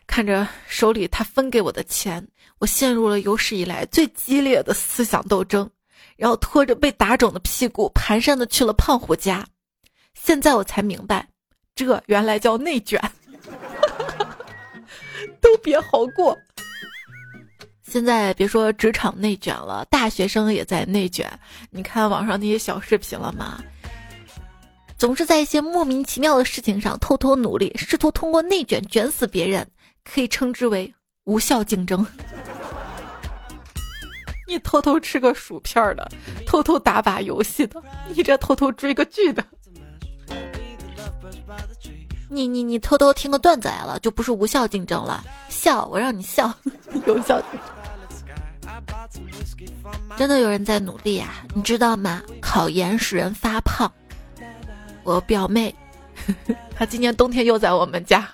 [0.07, 2.27] 看着手里他分给我的钱，
[2.59, 5.69] 我陷入了有史以来最激烈的思想斗争，
[6.17, 9.47] 然后拖着被打肿的屁股，蹒跚的去了胖虎家。
[10.15, 11.29] 现在我才明白，
[11.75, 13.01] 这原来叫内卷。”
[15.47, 16.37] 都别好过。
[17.85, 21.31] 现在别说职场内卷了，大学生也在内卷。
[21.71, 23.63] 你看网上那些小视频了吗？
[24.99, 29.65] 总是在一些莫名其妙的事情上偷偷努力，试图通过内卷卷死别人，
[30.03, 30.93] 可以称之为
[31.27, 32.05] 无效竞争。
[34.49, 36.11] 你偷偷吃个薯片的，
[36.45, 39.45] 偷偷打把游戏的，你这偷偷追个剧的。
[42.29, 45.25] 你你你偷偷听个段子来了，就不是无效竞争了。
[45.49, 46.53] 笑，我让你笑，
[47.07, 47.41] 有效。
[50.17, 52.21] 真的有人在努力啊，你知道吗？
[52.41, 53.91] 考研使人发胖。
[55.05, 55.75] 我表妹，
[56.77, 58.29] 她今年冬天又在我们家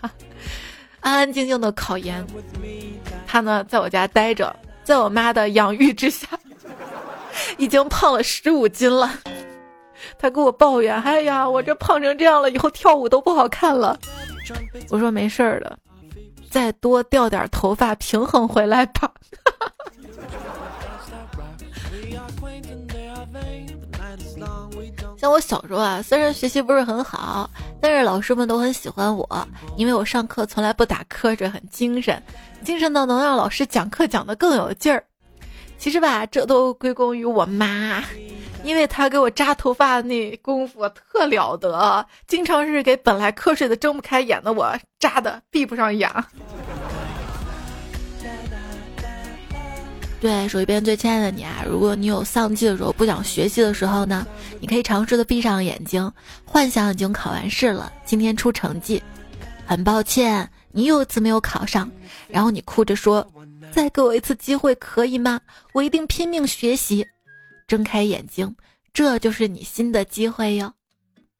[1.01, 2.27] 安安静静的考研，
[3.27, 6.27] 她呢在我家待着，在我妈的养育之下，
[7.59, 9.11] 已经胖了十五斤了。
[10.19, 13.99] 他跟我抱怨：“哎呀，我这胖成这样了，以后跳舞都不好看了。”
[14.91, 15.77] 我说：“没事儿的，
[16.51, 19.11] 再多掉点头发，平衡回来吧。
[25.17, 27.49] ”像我小时候啊，虽然学习不是很好，
[27.81, 32.21] 但是老师们都很喜欢我，因为我上课从来不打瞌睡，很精神，
[32.65, 35.05] 精神到能让老师讲课讲得更有劲儿。
[35.83, 38.05] 其实吧，这都归功于我妈。
[38.63, 46.09] 因为她给我扎头发那功夫特了得，经常是给本来瞌睡的睁不开眼的我扎的闭不上眼。
[50.21, 54.25] 对，手一边最亲爱的你啊，如果你有丧气的时候，不想学习的时候呢，
[54.61, 56.09] 你可以尝试的闭上眼睛，
[56.45, 59.03] 幻想已经考完试了，今天出成绩，
[59.67, 61.91] 很抱歉你又一次没有考上，
[62.29, 63.27] 然后你哭着说
[63.73, 65.41] ：“再给我一次机会可以吗？
[65.73, 67.07] 我一定拼命学习。”
[67.67, 68.55] 睁开眼睛，
[68.93, 70.73] 这就是你新的机会哟！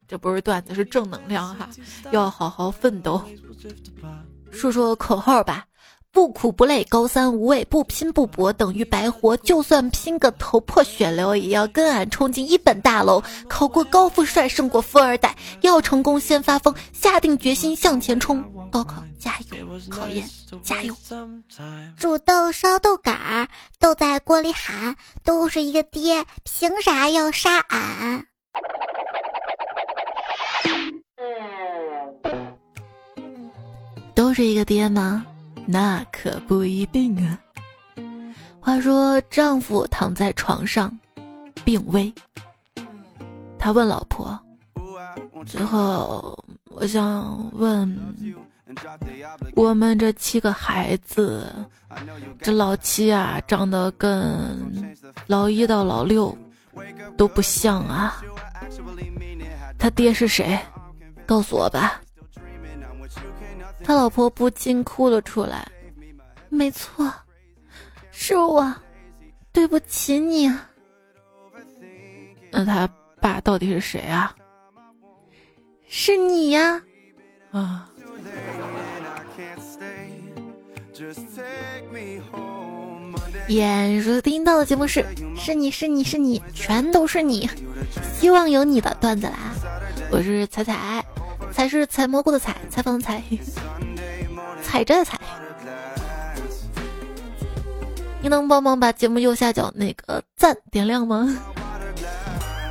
[0.07, 1.69] 这不是段子，是正能量哈，
[2.11, 3.23] 要好好奋斗。
[4.51, 5.65] 说说口号吧。
[6.13, 9.35] 不苦不累，高三无畏；不拼不搏，等于白活。
[9.37, 13.23] 就算拼个头破血流，也要跟俺冲进一本大楼。
[13.49, 15.35] 考过高富帅，胜过富二代。
[15.61, 18.43] 要成功，先发疯，下定决心向前冲。
[18.71, 20.29] 高考加油，考研
[20.61, 20.95] 加油。
[21.97, 23.47] 煮豆烧豆杆儿，
[23.79, 28.27] 豆在锅里喊，都是一个爹，凭啥要杀俺？
[34.13, 35.25] 都是一个爹吗？
[35.65, 37.39] 那可不一定啊。
[38.59, 40.97] 话说，丈夫躺在床上，
[41.65, 42.13] 病危。
[43.59, 44.39] 他问老婆
[45.45, 46.37] ：“最后，
[46.69, 47.97] 我想问，
[49.55, 51.53] 我们这七个孩子，
[52.39, 54.93] 这老七啊，长得跟
[55.27, 56.37] 老一到老六
[57.17, 58.21] 都不像啊。
[59.77, 60.59] 他爹是谁？
[61.25, 62.01] 告诉我吧。”
[63.83, 65.67] 他老婆不禁哭了出来。
[66.49, 67.11] 没错，
[68.11, 68.73] 是我，
[69.51, 70.51] 对不起你。
[72.51, 72.87] 那他
[73.19, 74.35] 爸到底是谁啊？
[75.87, 76.81] 是你呀！
[77.51, 77.89] 啊！
[83.47, 87.49] 眼熟听到的节目是，是你是你是你，全都是你。
[88.13, 89.53] 希望有你的段子啦！
[90.11, 91.03] 我是彩彩。
[91.53, 93.21] 才是采蘑菇的采，采访的采，
[94.61, 95.19] 采摘的采。
[98.21, 101.37] 你能帮忙把节目右下角那个赞点亮吗？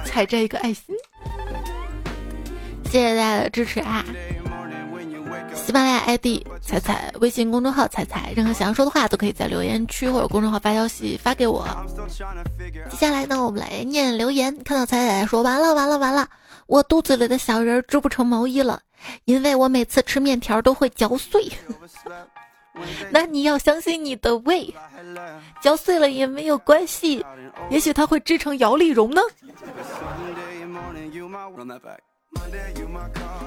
[0.05, 0.95] 采摘一个爱心，
[2.85, 4.05] 谢谢大家的支持啊！
[5.55, 11.67] 喜马拉雅 ID 彩彩，微信公众号彩彩，任何想要说的话都可以在留言区或者公众号发消息发给我。
[12.91, 14.57] 接下来呢，我们来念留言。
[14.65, 16.29] 看到彩彩说完了完了完了。
[16.73, 18.81] 我肚子里的小人织不成毛衣了，
[19.27, 21.47] 因为我每次吃面条都会嚼碎。
[23.13, 24.75] 那你要相信你的胃，
[25.61, 27.23] 嚼碎了也没有关系，
[27.69, 29.21] 也许它会织成摇粒绒呢。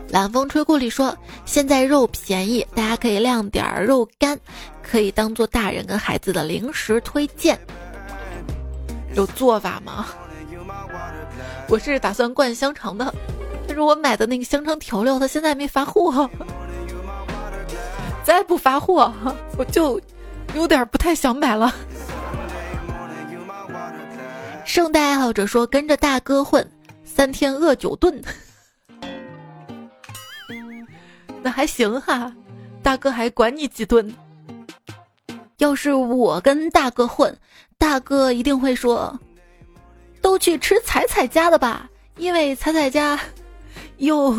[0.09, 1.17] 冷风吹故里说，
[1.47, 4.39] 现在肉便宜，大家可以晾点肉干，
[4.83, 7.59] 可以当做大人跟孩子的零食推荐。
[9.15, 10.05] 有做法吗？
[11.67, 13.13] 我是打算灌香肠的，
[13.67, 16.29] 但是我买的那个香肠调料，它现在还没发货。
[18.23, 19.11] 再不发货，
[19.57, 19.99] 我就
[20.55, 21.73] 有点不太想买了。
[24.63, 26.67] 圣诞爱好者说，跟着大哥混，
[27.03, 28.19] 三天饿九顿，
[31.43, 32.33] 那还行哈，
[32.81, 34.13] 大哥还管你几顿。
[35.57, 37.35] 要是我跟大哥混，
[37.77, 39.17] 大哥一定会说，
[40.25, 43.19] 都去吃彩彩家的吧，因为彩彩家
[43.97, 44.35] 有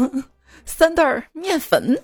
[0.65, 1.97] 三袋面粉。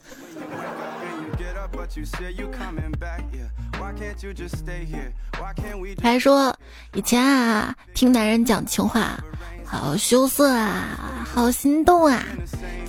[6.01, 6.57] 还说
[6.95, 9.19] 以前啊，听男人讲情话，
[9.65, 12.25] 好羞涩啊，好心动啊。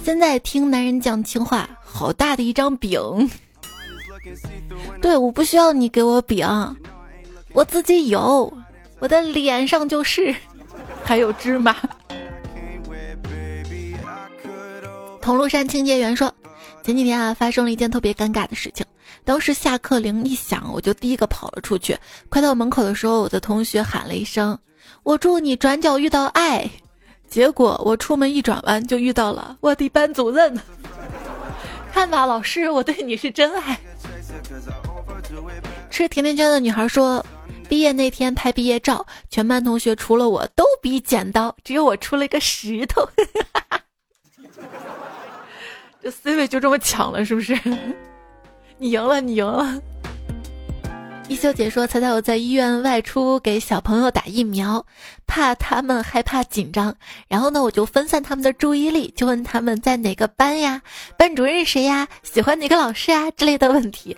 [0.04, 3.28] 现在听男人讲情话，好大的一张饼。
[5.02, 6.48] 对，我不需要你给我饼，
[7.52, 8.56] 我自己有，
[9.00, 10.36] 我的脸上就是，
[11.04, 11.76] 还有芝麻。
[15.22, 16.34] 铜锣山清洁员说，
[16.84, 18.86] 前几天啊，发生了一件特别尴尬的事情。
[19.24, 21.97] 当时下课铃一响，我就第一个跑了出去。
[22.30, 24.58] 快到门口的时候，我的同学喊了一声
[25.04, 26.70] ：“我祝你转角遇到爱。”
[27.30, 30.60] 结果我出门一转弯，就遇到了我的班主任。
[31.93, 33.80] 看吧，老师，我对你是真爱。
[35.89, 37.26] 吃甜甜圈的女孩说
[37.74, 43.80] ：“毕业那天拍毕业照，全班同学除了我都比剪刀，只有我出了一个石头。”哈哈
[45.28, 45.41] 哈
[45.99, 47.59] 这 C 位就这么抢了，是不是？
[48.78, 49.82] 你赢了，你赢了。
[51.28, 54.86] 一休姐说：“猜猜我在医院外出给小朋友打疫苗，
[55.26, 56.95] 怕他们害怕紧张，
[57.28, 60.84] 然后呢，我就分散他们的注意力，就问他们在哪个班呀，
[61.17, 64.15] 班主任是谁呀，喜欢哪个老师啊之类的问题。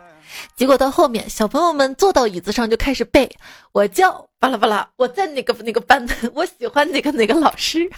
[0.55, 3.29] 结果到后面，小朋友们坐到椅子上就开始背，
[3.71, 7.89] 我叫巴拉巴拉，我在哪个哪个班， 我喜欢哪个哪个老师，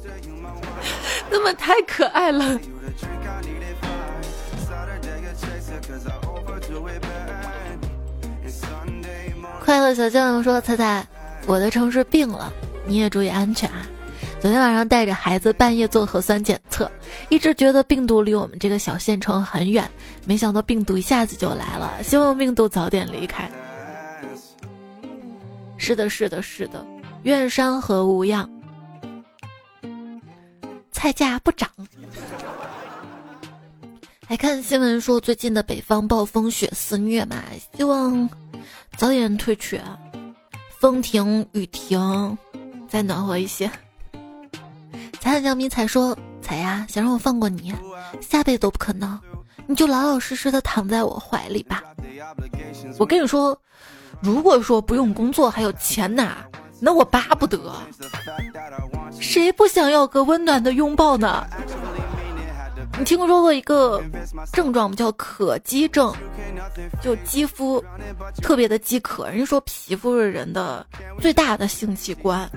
[1.30, 2.60] 那么太可爱了。”
[9.62, 11.06] 快乐小酱油说：“猜猜，
[11.46, 12.52] 我的城市病了，
[12.86, 13.86] 你也注意安全啊！
[14.40, 16.90] 昨天晚上带着孩子半夜做核酸检测，
[17.28, 19.86] 一直觉得病毒离我们这个小县城很远，
[20.24, 22.02] 没想到病毒一下子就来了。
[22.02, 23.50] 希望病毒早点离开。
[25.76, 26.86] 是的，是的，是的，
[27.24, 28.48] 愿山河无恙，
[30.90, 31.68] 菜价不涨。
[34.26, 37.36] 还看新闻说，最近的北方暴风雪肆虐嘛，
[37.76, 38.26] 希望。”
[38.96, 39.78] 早点退去，
[40.78, 42.38] 风停雨停，
[42.88, 43.70] 再暖和一些。
[45.20, 47.74] 彩彩江迷彩说：“彩呀，想让我放过你，
[48.20, 49.18] 下辈子都不可能，
[49.66, 51.82] 你就老老实实的躺在我怀里吧。”
[52.98, 53.56] 我跟你说，
[54.20, 56.38] 如果说不用工作还有钱拿，
[56.80, 57.58] 那我巴不得。
[59.20, 61.46] 谁不想要个温暖的拥抱呢？
[62.98, 64.02] 你听说过一个
[64.52, 64.96] 症状吗？
[64.96, 66.14] 叫渴肌症，
[67.02, 67.82] 就肌肤
[68.42, 69.28] 特别的饥渴。
[69.28, 70.84] 人家说皮肤是人的
[71.18, 72.50] 最大的性器官，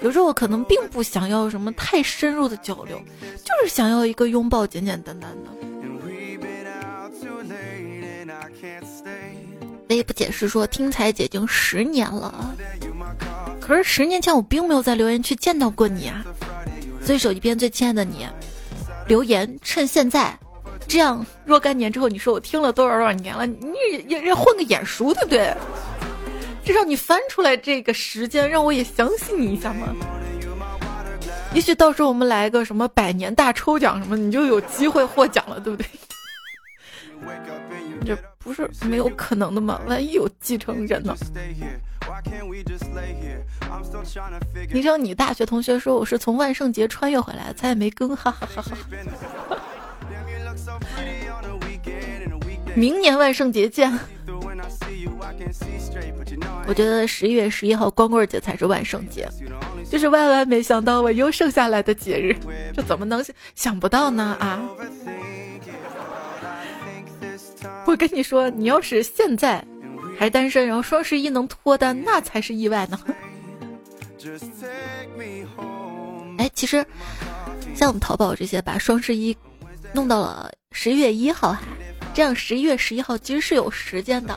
[0.00, 3.00] 有时候我可能并不想要什么太深入的交流，
[3.44, 5.50] 就是想要一个拥抱，简简单单的。
[9.88, 12.54] 微不解释说，听彩姐已经十年了，
[13.58, 16.24] 可是十年前我并没有在留言区见到过你啊。
[17.02, 18.26] 所以手机边最亲爱的你。
[19.06, 20.38] 留言趁现在，
[20.86, 25.54] 这样若干年之后，你说我听了多少多少年了，你也也混个眼熟，对不对？
[26.68, 29.88] 至少你翻出来这个时间，让我也相信你一下嘛。
[31.54, 35.88] 也许到时候我们来个什么百年大抽奖什么，你就有机会获奖了，对不对？
[38.04, 39.80] 这不是没有可能的吗？
[39.86, 41.16] 万一有继承人呢？
[44.70, 48.76] 你知道你大学同学说我是从万圣节穿越回来的，咱也没更，哈哈哈哈。
[52.74, 53.98] 明年万圣节见。
[56.66, 59.28] 我觉得十一月十一号光棍节才是万圣节，
[59.90, 62.36] 就是万万没想到我又剩下来的节日，
[62.74, 63.24] 这怎么能
[63.54, 64.36] 想不到呢？
[64.40, 64.60] 啊！
[67.86, 69.64] 我跟你说，你要是现在。
[70.18, 72.98] 还单身，然后双十一能脱单，那才是意外呢。
[76.38, 76.84] 哎，其实
[77.72, 79.36] 像我们淘宝这些，把双十一
[79.92, 81.60] 弄到了十一月一号，哈，
[82.18, 84.36] 这样十一月十一号其实是有时间的，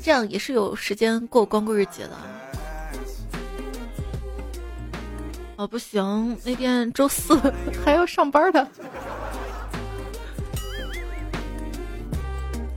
[0.00, 2.16] 这样也是有时间过光棍日节的。
[5.56, 7.36] 哦，不行，那天周四
[7.84, 8.64] 还要上班的。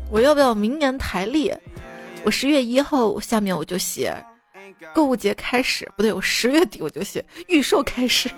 [0.10, 1.56] 我要不要明年台历？
[2.26, 4.18] 我十月一号下面我就写
[4.96, 8.32] 购物节开始，不对，我十月底我就写预售开始。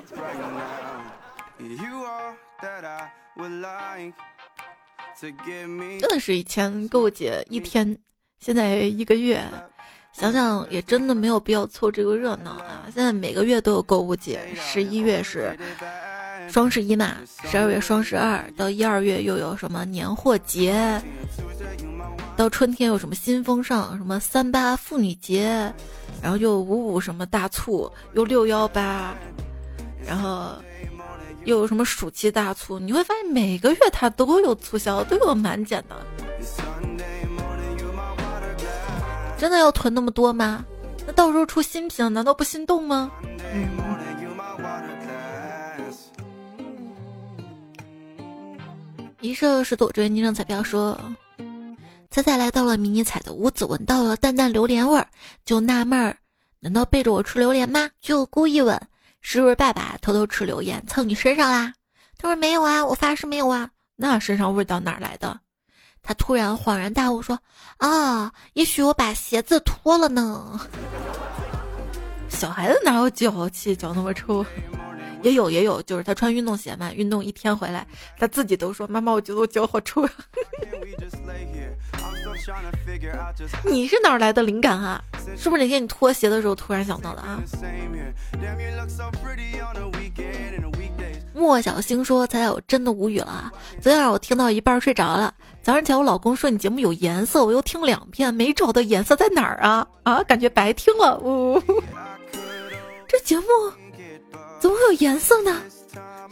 [6.00, 7.98] 真的是以前购物节一天，
[8.40, 9.42] 现在一个月。
[10.14, 12.84] 想想也真的没有必要凑这个热闹啊！
[12.86, 15.54] 现在每个月都有购物节，十一月是
[16.48, 21.02] 双十一嘛，十二月双十二，到一二月又有什么年货节，
[22.38, 25.70] 到春天有什么新风尚，什么三八妇女节，
[26.22, 29.14] 然后又五五什么大促，又六幺八，
[30.08, 30.56] 然后
[31.46, 35.96] 又有什么暑期大促，你会发现每个月它都有促销，都有满减的。
[39.38, 40.66] 真的要囤那么多吗？
[41.06, 43.12] 那到时候出新品，难道不心动吗？
[43.54, 43.70] 嗯。
[49.22, 51.00] 一摄是躲追昵称彩票说，
[52.12, 55.08] 彩彩来到了迷你彩的屋子，闻到了淡淡榴莲味儿，
[55.44, 56.16] 就纳闷儿，
[56.60, 57.90] 难道背着我吃榴莲吗？
[58.02, 58.80] 就故意问，
[59.28, 61.74] 是不是爸爸偷偷吃榴莲蹭你身上啦？
[62.16, 63.68] 他说没有啊，我发誓没有啊。
[63.96, 65.40] 那身上味道哪来的？
[66.04, 67.38] 他突然恍然大悟，说
[67.78, 70.60] ：“啊，也许我把鞋子脱了呢。
[72.30, 74.46] 小孩子哪有脚气，脚那么臭？
[75.22, 77.86] 也有也有，就是他穿运动鞋嘛，运动一天回来，
[78.18, 80.08] 他自己都说：妈妈，我觉得我脚好臭。
[83.64, 85.02] 你是哪来的灵感啊？
[85.38, 87.42] 是不是哪天你脱鞋的时候突然想到的啊？”
[91.34, 93.52] 莫小星说：“才我真的无语了。
[93.82, 101.18] 昨天晚上我听到一半睡着了，早上起来我老公说你节目有颜色，我又听两遍，没找到颜色在哪儿啊啊，感觉白听了。
[101.20, 101.62] 呜，
[103.08, 103.46] 这节目
[104.66, 105.62] 怎么会有颜色呢？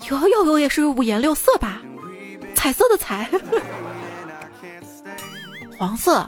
[0.10, 1.84] 有有有，也是五颜六色吧？
[2.56, 3.30] 彩色的彩，
[5.78, 6.28] 黄色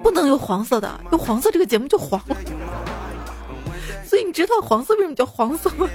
[0.00, 2.36] 不能有黄色的，有黄色这个节目就黄了。
[4.06, 5.88] 所以你知道黄色为什么叫黄色吗？”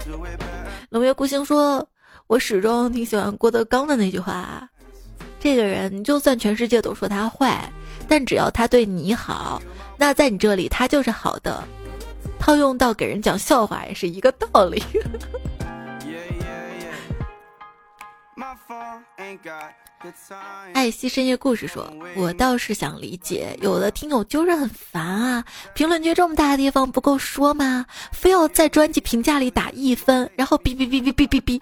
[0.88, 1.86] 冷月孤星说
[2.28, 4.66] ：“我始终挺喜欢郭德纲的那句话，
[5.42, 7.68] 这个人就算全世界都说他坏，
[8.08, 9.60] 但只要他对你好，
[9.98, 11.64] 那在你这里他就是好的。
[12.38, 14.80] 套用到给人讲笑话也是一个道理。”
[20.72, 25.44] 爱惜深夜故事说：“我倒是想理解，有的听友就是很烦啊，
[25.74, 27.86] 评论区这么大的地方不够说吗？
[28.12, 31.60] 非要在专辑评价里打一分，然后哔哔哔哔哔哔哔。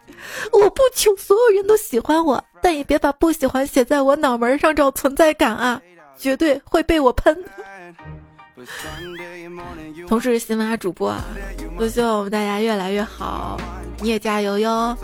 [0.52, 5.80] 我不求所有人都喜欢我，但也别把不喜欢写在我脑门上找存在感啊，
[6.16, 7.36] 绝对会被我喷。”
[10.08, 11.24] 同时，新马主播啊，
[11.78, 13.58] 都希望我们大家越来越好，
[14.00, 14.96] 你也加油哟。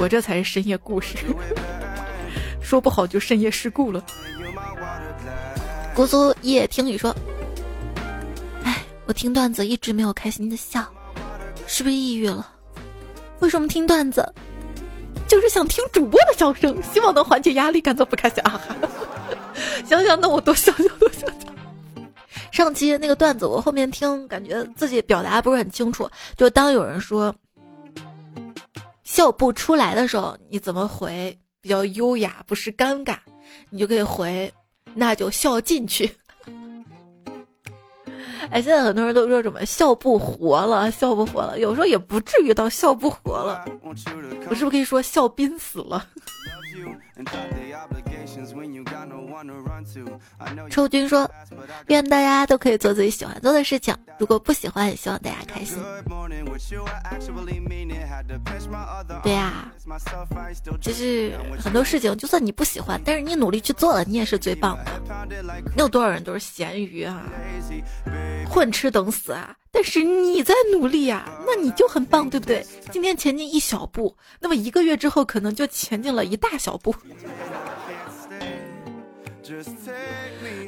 [0.00, 1.16] 我这才是深夜故事，
[2.62, 4.04] 说不好就深夜事故了。
[5.92, 7.14] 姑苏夜听雨说
[8.62, 10.86] ：“哎，我听段子一直没有开心的笑，
[11.66, 12.48] 是不是抑郁了？
[13.40, 14.32] 为什么听段子？
[15.26, 18.60] 就是想听主播的笑声，希望能缓解压力，感到不开心啊！
[19.84, 21.34] 想想那我多笑笑多笑笑。
[22.52, 27.34] 上期那个段子我后面听，感觉自己表达不是很清楚，就当有人说。”
[29.08, 33.16] 笑不出来的时候，你怎么回比较优雅，不是尴尬？
[33.70, 34.52] 你就可以回，
[34.92, 36.14] 那就笑进去。
[38.52, 46.06] 哎，现在很多人都说什么笑不活了，笑不活了，有时候也不至于到笑不活了，我是不是可以说笑濒死了？
[50.70, 51.30] 抽军说
[51.88, 55.78] ：“愿大家都可以做自己喜欢做的事情，如果不喜欢，也希望大家开心。”
[59.22, 59.72] 对呀，
[60.80, 64.92] 其实很多事情，就算你不喜欢，但是你努力去做了，你也是最棒的。
[65.74, 67.22] 你有多少人都是咸鱼啊，
[68.50, 69.54] 混吃等死啊？
[69.70, 72.66] 但是你在努力啊，那你就很棒，对不对？
[72.90, 76.94] 今天前进一小步，那么一个月之后，可能就前进了一大小步。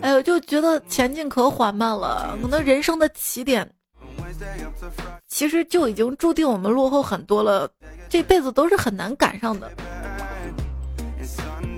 [0.02, 2.38] 哎呦，就觉得前进可缓慢了。
[2.42, 3.68] 可能人生的起点，
[5.28, 7.70] 其实就已经注定我们落后很多了，
[8.08, 9.70] 这辈子都是很难赶上的。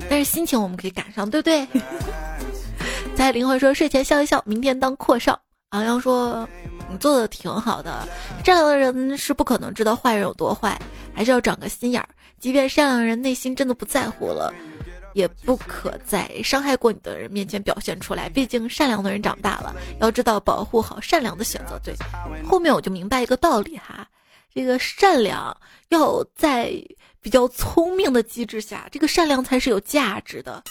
[0.08, 1.66] 但是心情我们可以赶上，对不对？
[3.16, 5.38] 在灵魂说睡前笑一笑，明天当阔少
[5.70, 6.48] 昂扬说
[6.90, 8.06] ：“你做的挺好的，
[8.44, 10.78] 善良的人是不可能知道坏人有多坏，
[11.14, 12.08] 还是要长个心眼儿。
[12.38, 14.52] 即便善良人内心真的不在乎了，
[15.12, 18.28] 也不可在伤害过你的人面前表现出来。
[18.28, 21.78] 毕竟善良的人长大了，要知道保护好善良的选择。
[21.84, 21.94] 对，
[22.48, 24.08] 后面我就明白一个道理哈，
[24.54, 25.56] 这个善良
[25.88, 26.72] 要在
[27.20, 30.62] 比较聪明的机制下，这个善良才是有价值的，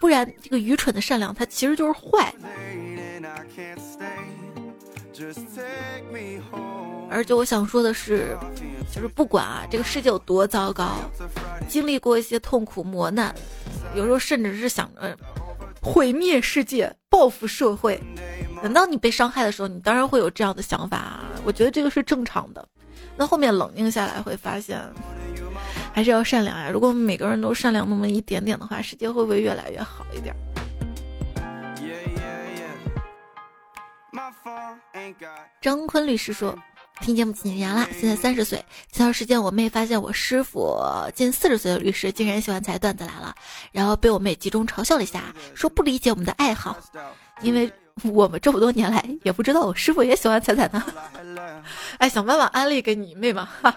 [0.00, 2.34] 不然这个愚蠢的善良它其实就是坏。”
[7.10, 8.36] 而且我想说的是，
[8.94, 10.96] 就是不管啊，这个世界有多糟糕，
[11.68, 13.34] 经历过一些痛苦磨难，
[13.94, 15.16] 有时候甚至是想着
[15.82, 18.00] 毁灭世界、报复社会。
[18.62, 21.20] 等到你被伤害的时候，你当然会有这样的想法。
[21.44, 22.68] 我觉得这个是正常的。
[23.16, 24.80] 那后面冷静下来，会发现
[25.92, 26.68] 还是要善良呀。
[26.70, 30.34] 如果每个人都善良那么一点点的话，世界会不会越来越好一点？
[35.60, 36.56] 张坤律师说
[37.00, 38.58] ：“听节目几年了，现在三十岁。
[38.92, 40.78] 前段时间我妹发现我师傅
[41.14, 43.34] 近四十岁的律师竟然喜欢踩段子来了，
[43.72, 45.22] 然后被我妹集中嘲笑了一下，
[45.54, 46.76] 说不理解我们的爱好，
[47.40, 47.70] 因为
[48.04, 50.84] 我们这么多年来也不知道我师傅也喜欢踩踩呢。
[51.98, 53.48] 哎，想办法安利给你妹嘛。
[53.62, 53.74] 哈，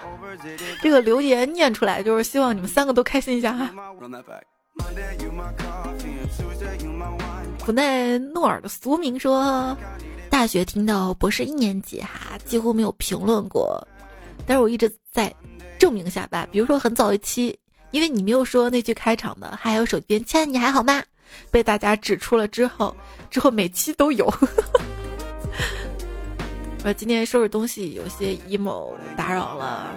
[0.82, 3.72] 这个留言念出来就是希望你们三个都开心一下哈。”
[7.64, 9.78] 苦奈诺尔的俗名说。
[10.32, 13.86] 大学听到博士一年级哈，几乎没有评论过，
[14.48, 15.32] 但是我一直在
[15.78, 16.48] 证明下吧。
[16.52, 17.56] 比如说很早一期，
[17.92, 21.04] 因为你没有说那句开场的，还有手机边亲爱你还好吗？
[21.52, 22.96] 被大家指出了之后，
[23.30, 24.34] 之后每期都有。
[26.84, 29.92] 我今天收拾东西，有些 emo 打扰了。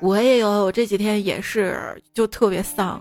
[0.00, 3.00] 我也有，我这几天也是，就特别丧，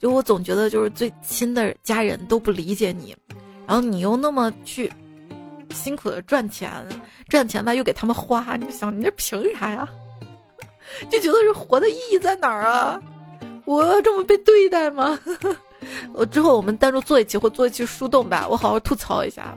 [0.00, 3.16] 就我总觉得就是最亲的家人都不理解你，
[3.66, 4.92] 然后你又那么去。
[5.72, 6.70] 辛苦的赚钱，
[7.28, 9.88] 赚钱吧又给他们花，你就想你这凭啥呀？
[11.10, 13.00] 就觉得是活的意义在哪儿啊？
[13.64, 15.18] 我要这么被对待吗？
[16.12, 19.56] 我之后我们单独做一期或做一期树洞吧，我好好吐槽一下。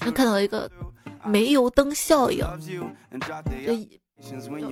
[0.00, 0.70] 能看到一个
[1.24, 2.44] 煤油灯效应。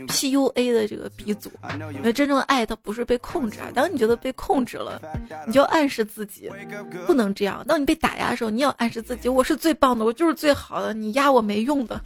[0.09, 1.51] PUA 的这个鼻祖，
[1.93, 3.69] 因为真正的爱它不是被控制啊。
[3.75, 5.01] 当你觉得被控制了，
[5.47, 6.49] 你就暗示自己
[7.07, 7.65] 不能这样。
[7.67, 12.01] 当你被打压的时候，你要暗示自己我是最棒的，我就是最好的，你压我没用的。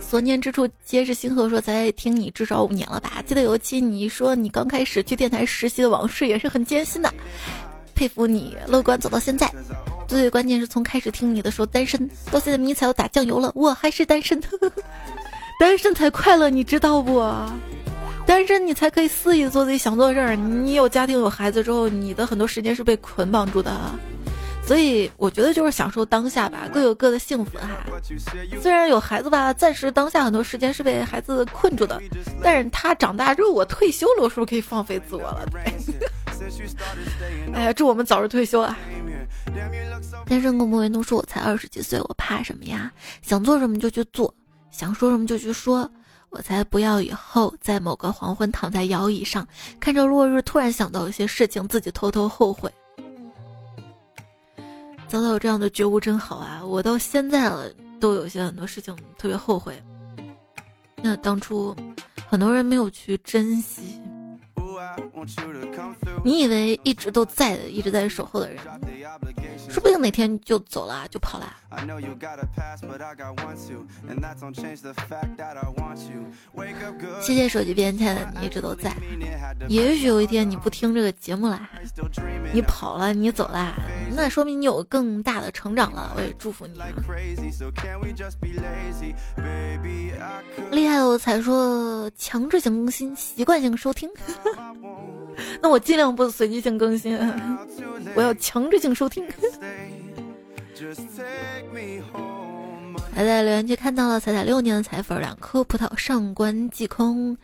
[0.00, 3.22] 所念之处皆是星河说，才听你至少五年了吧？
[3.24, 7.12] 记得有一期你说你刚开始去电台实习的往事也是很艰辛的，
[7.94, 9.50] 佩服你乐观走到现在。
[10.08, 14.42] 最关键是从开始听你的时候单身，到现在迷彩都打酱油了，我还是单身。
[15.60, 17.22] 单身才快乐，你知道不？
[18.24, 20.34] 单身你才可以肆意做自己想做的事儿。
[20.34, 23.70] 你有家庭有孩子之后，你的很多时间是被捆绑住的。
[24.64, 27.68] 所以我觉得就是享受当下吧，各有各的幸福哈。
[28.62, 32.00] 虽然有孩子吧，暂时当下很多时间是被孩子困住的，
[32.42, 35.46] 但是他长大之后，我退休了，我是不是可以放飞自我了？
[37.52, 38.78] 哎呀，祝我们早日退休啊！
[40.26, 42.90] 单身狗莫言都说：“我才二十几岁，我怕什么呀？
[43.20, 44.34] 想做什么就去做。”
[44.70, 45.90] 想说什么就去说，
[46.30, 49.46] 我才不要以后在某个黄昏躺在摇椅上
[49.78, 52.72] 看着落日，突然想到一些事情，自己偷偷后悔。
[55.08, 56.64] 早早有这样的觉悟真好啊！
[56.64, 57.68] 我到现在了，
[57.98, 59.82] 都有些很多事情特别后悔。
[61.02, 61.74] 那当初
[62.28, 64.00] 很多人没有去珍惜。
[66.24, 68.58] 你以为一直都在的，一直在守候的人，
[69.68, 71.56] 说不定哪天就走了，就跑了。
[77.20, 78.94] 谢谢手机边亲爱的你一直都在。
[79.68, 81.68] 也许有一天你不听这个节目了，
[82.52, 83.74] 你跑了，你走了，
[84.20, 86.12] 那说明你有更大的成长了。
[86.14, 86.78] 我也祝福你。
[90.70, 94.10] 厉害了才说强制性更新，习惯性收听。
[95.62, 97.18] 那我尽量不随机性更新，
[98.14, 99.26] 我要强制性收听。
[103.14, 107.36] 还在留言区看到了彩彩六年的彩粉，两颗葡萄上官即空，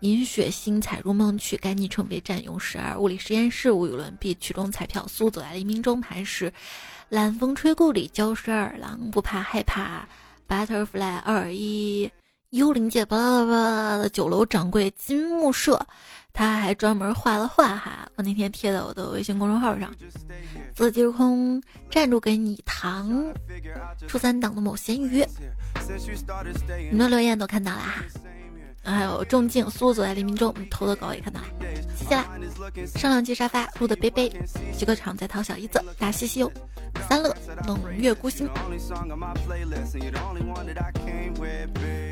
[0.00, 6.52] 银雪星彩入梦去，该昵称被占用十二，物理实验室无与伦比，曲中彩票苏走在黎明中盘时，
[7.08, 10.06] 懒风吹故里焦十二郎不怕害怕
[10.48, 12.10] ，butterfly 二一
[12.50, 15.84] 幽灵界巴拉巴拉的酒楼掌柜金木社。
[16.32, 19.92] 他还专门画了画哈，我那天贴在我的微信公众号上。
[20.72, 23.34] 自今空站住给你糖，
[24.06, 25.26] 初三党的某咸鱼，
[26.92, 28.04] 你们留言都看到了哈。
[28.88, 31.46] 还有仲静苏走在黎明中，偷的狗也看到了，
[31.96, 32.26] 谢谢啦。
[32.94, 34.32] 上两期沙发录的杯杯，
[34.76, 36.50] 几个场在淘小姨子，打西西哟，
[37.08, 37.34] 三乐
[37.66, 38.48] 冷月孤星，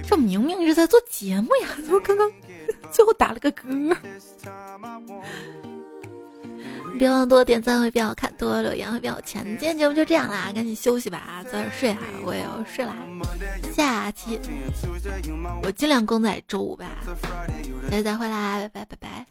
[0.06, 2.30] 这明明是在做节目呀，怎么刚刚
[2.92, 3.96] 最后打了个嗝？
[6.98, 9.44] 别忘多点赞会变好看，多留言会变有钱。
[9.44, 12.96] 今天节目就这样啦，赶紧休息吧，早点睡哈，我也要睡啦。
[13.74, 14.40] 下期
[15.62, 16.86] 我尽量更在周五吧，
[17.90, 19.26] 下期再会啦，拜拜拜拜。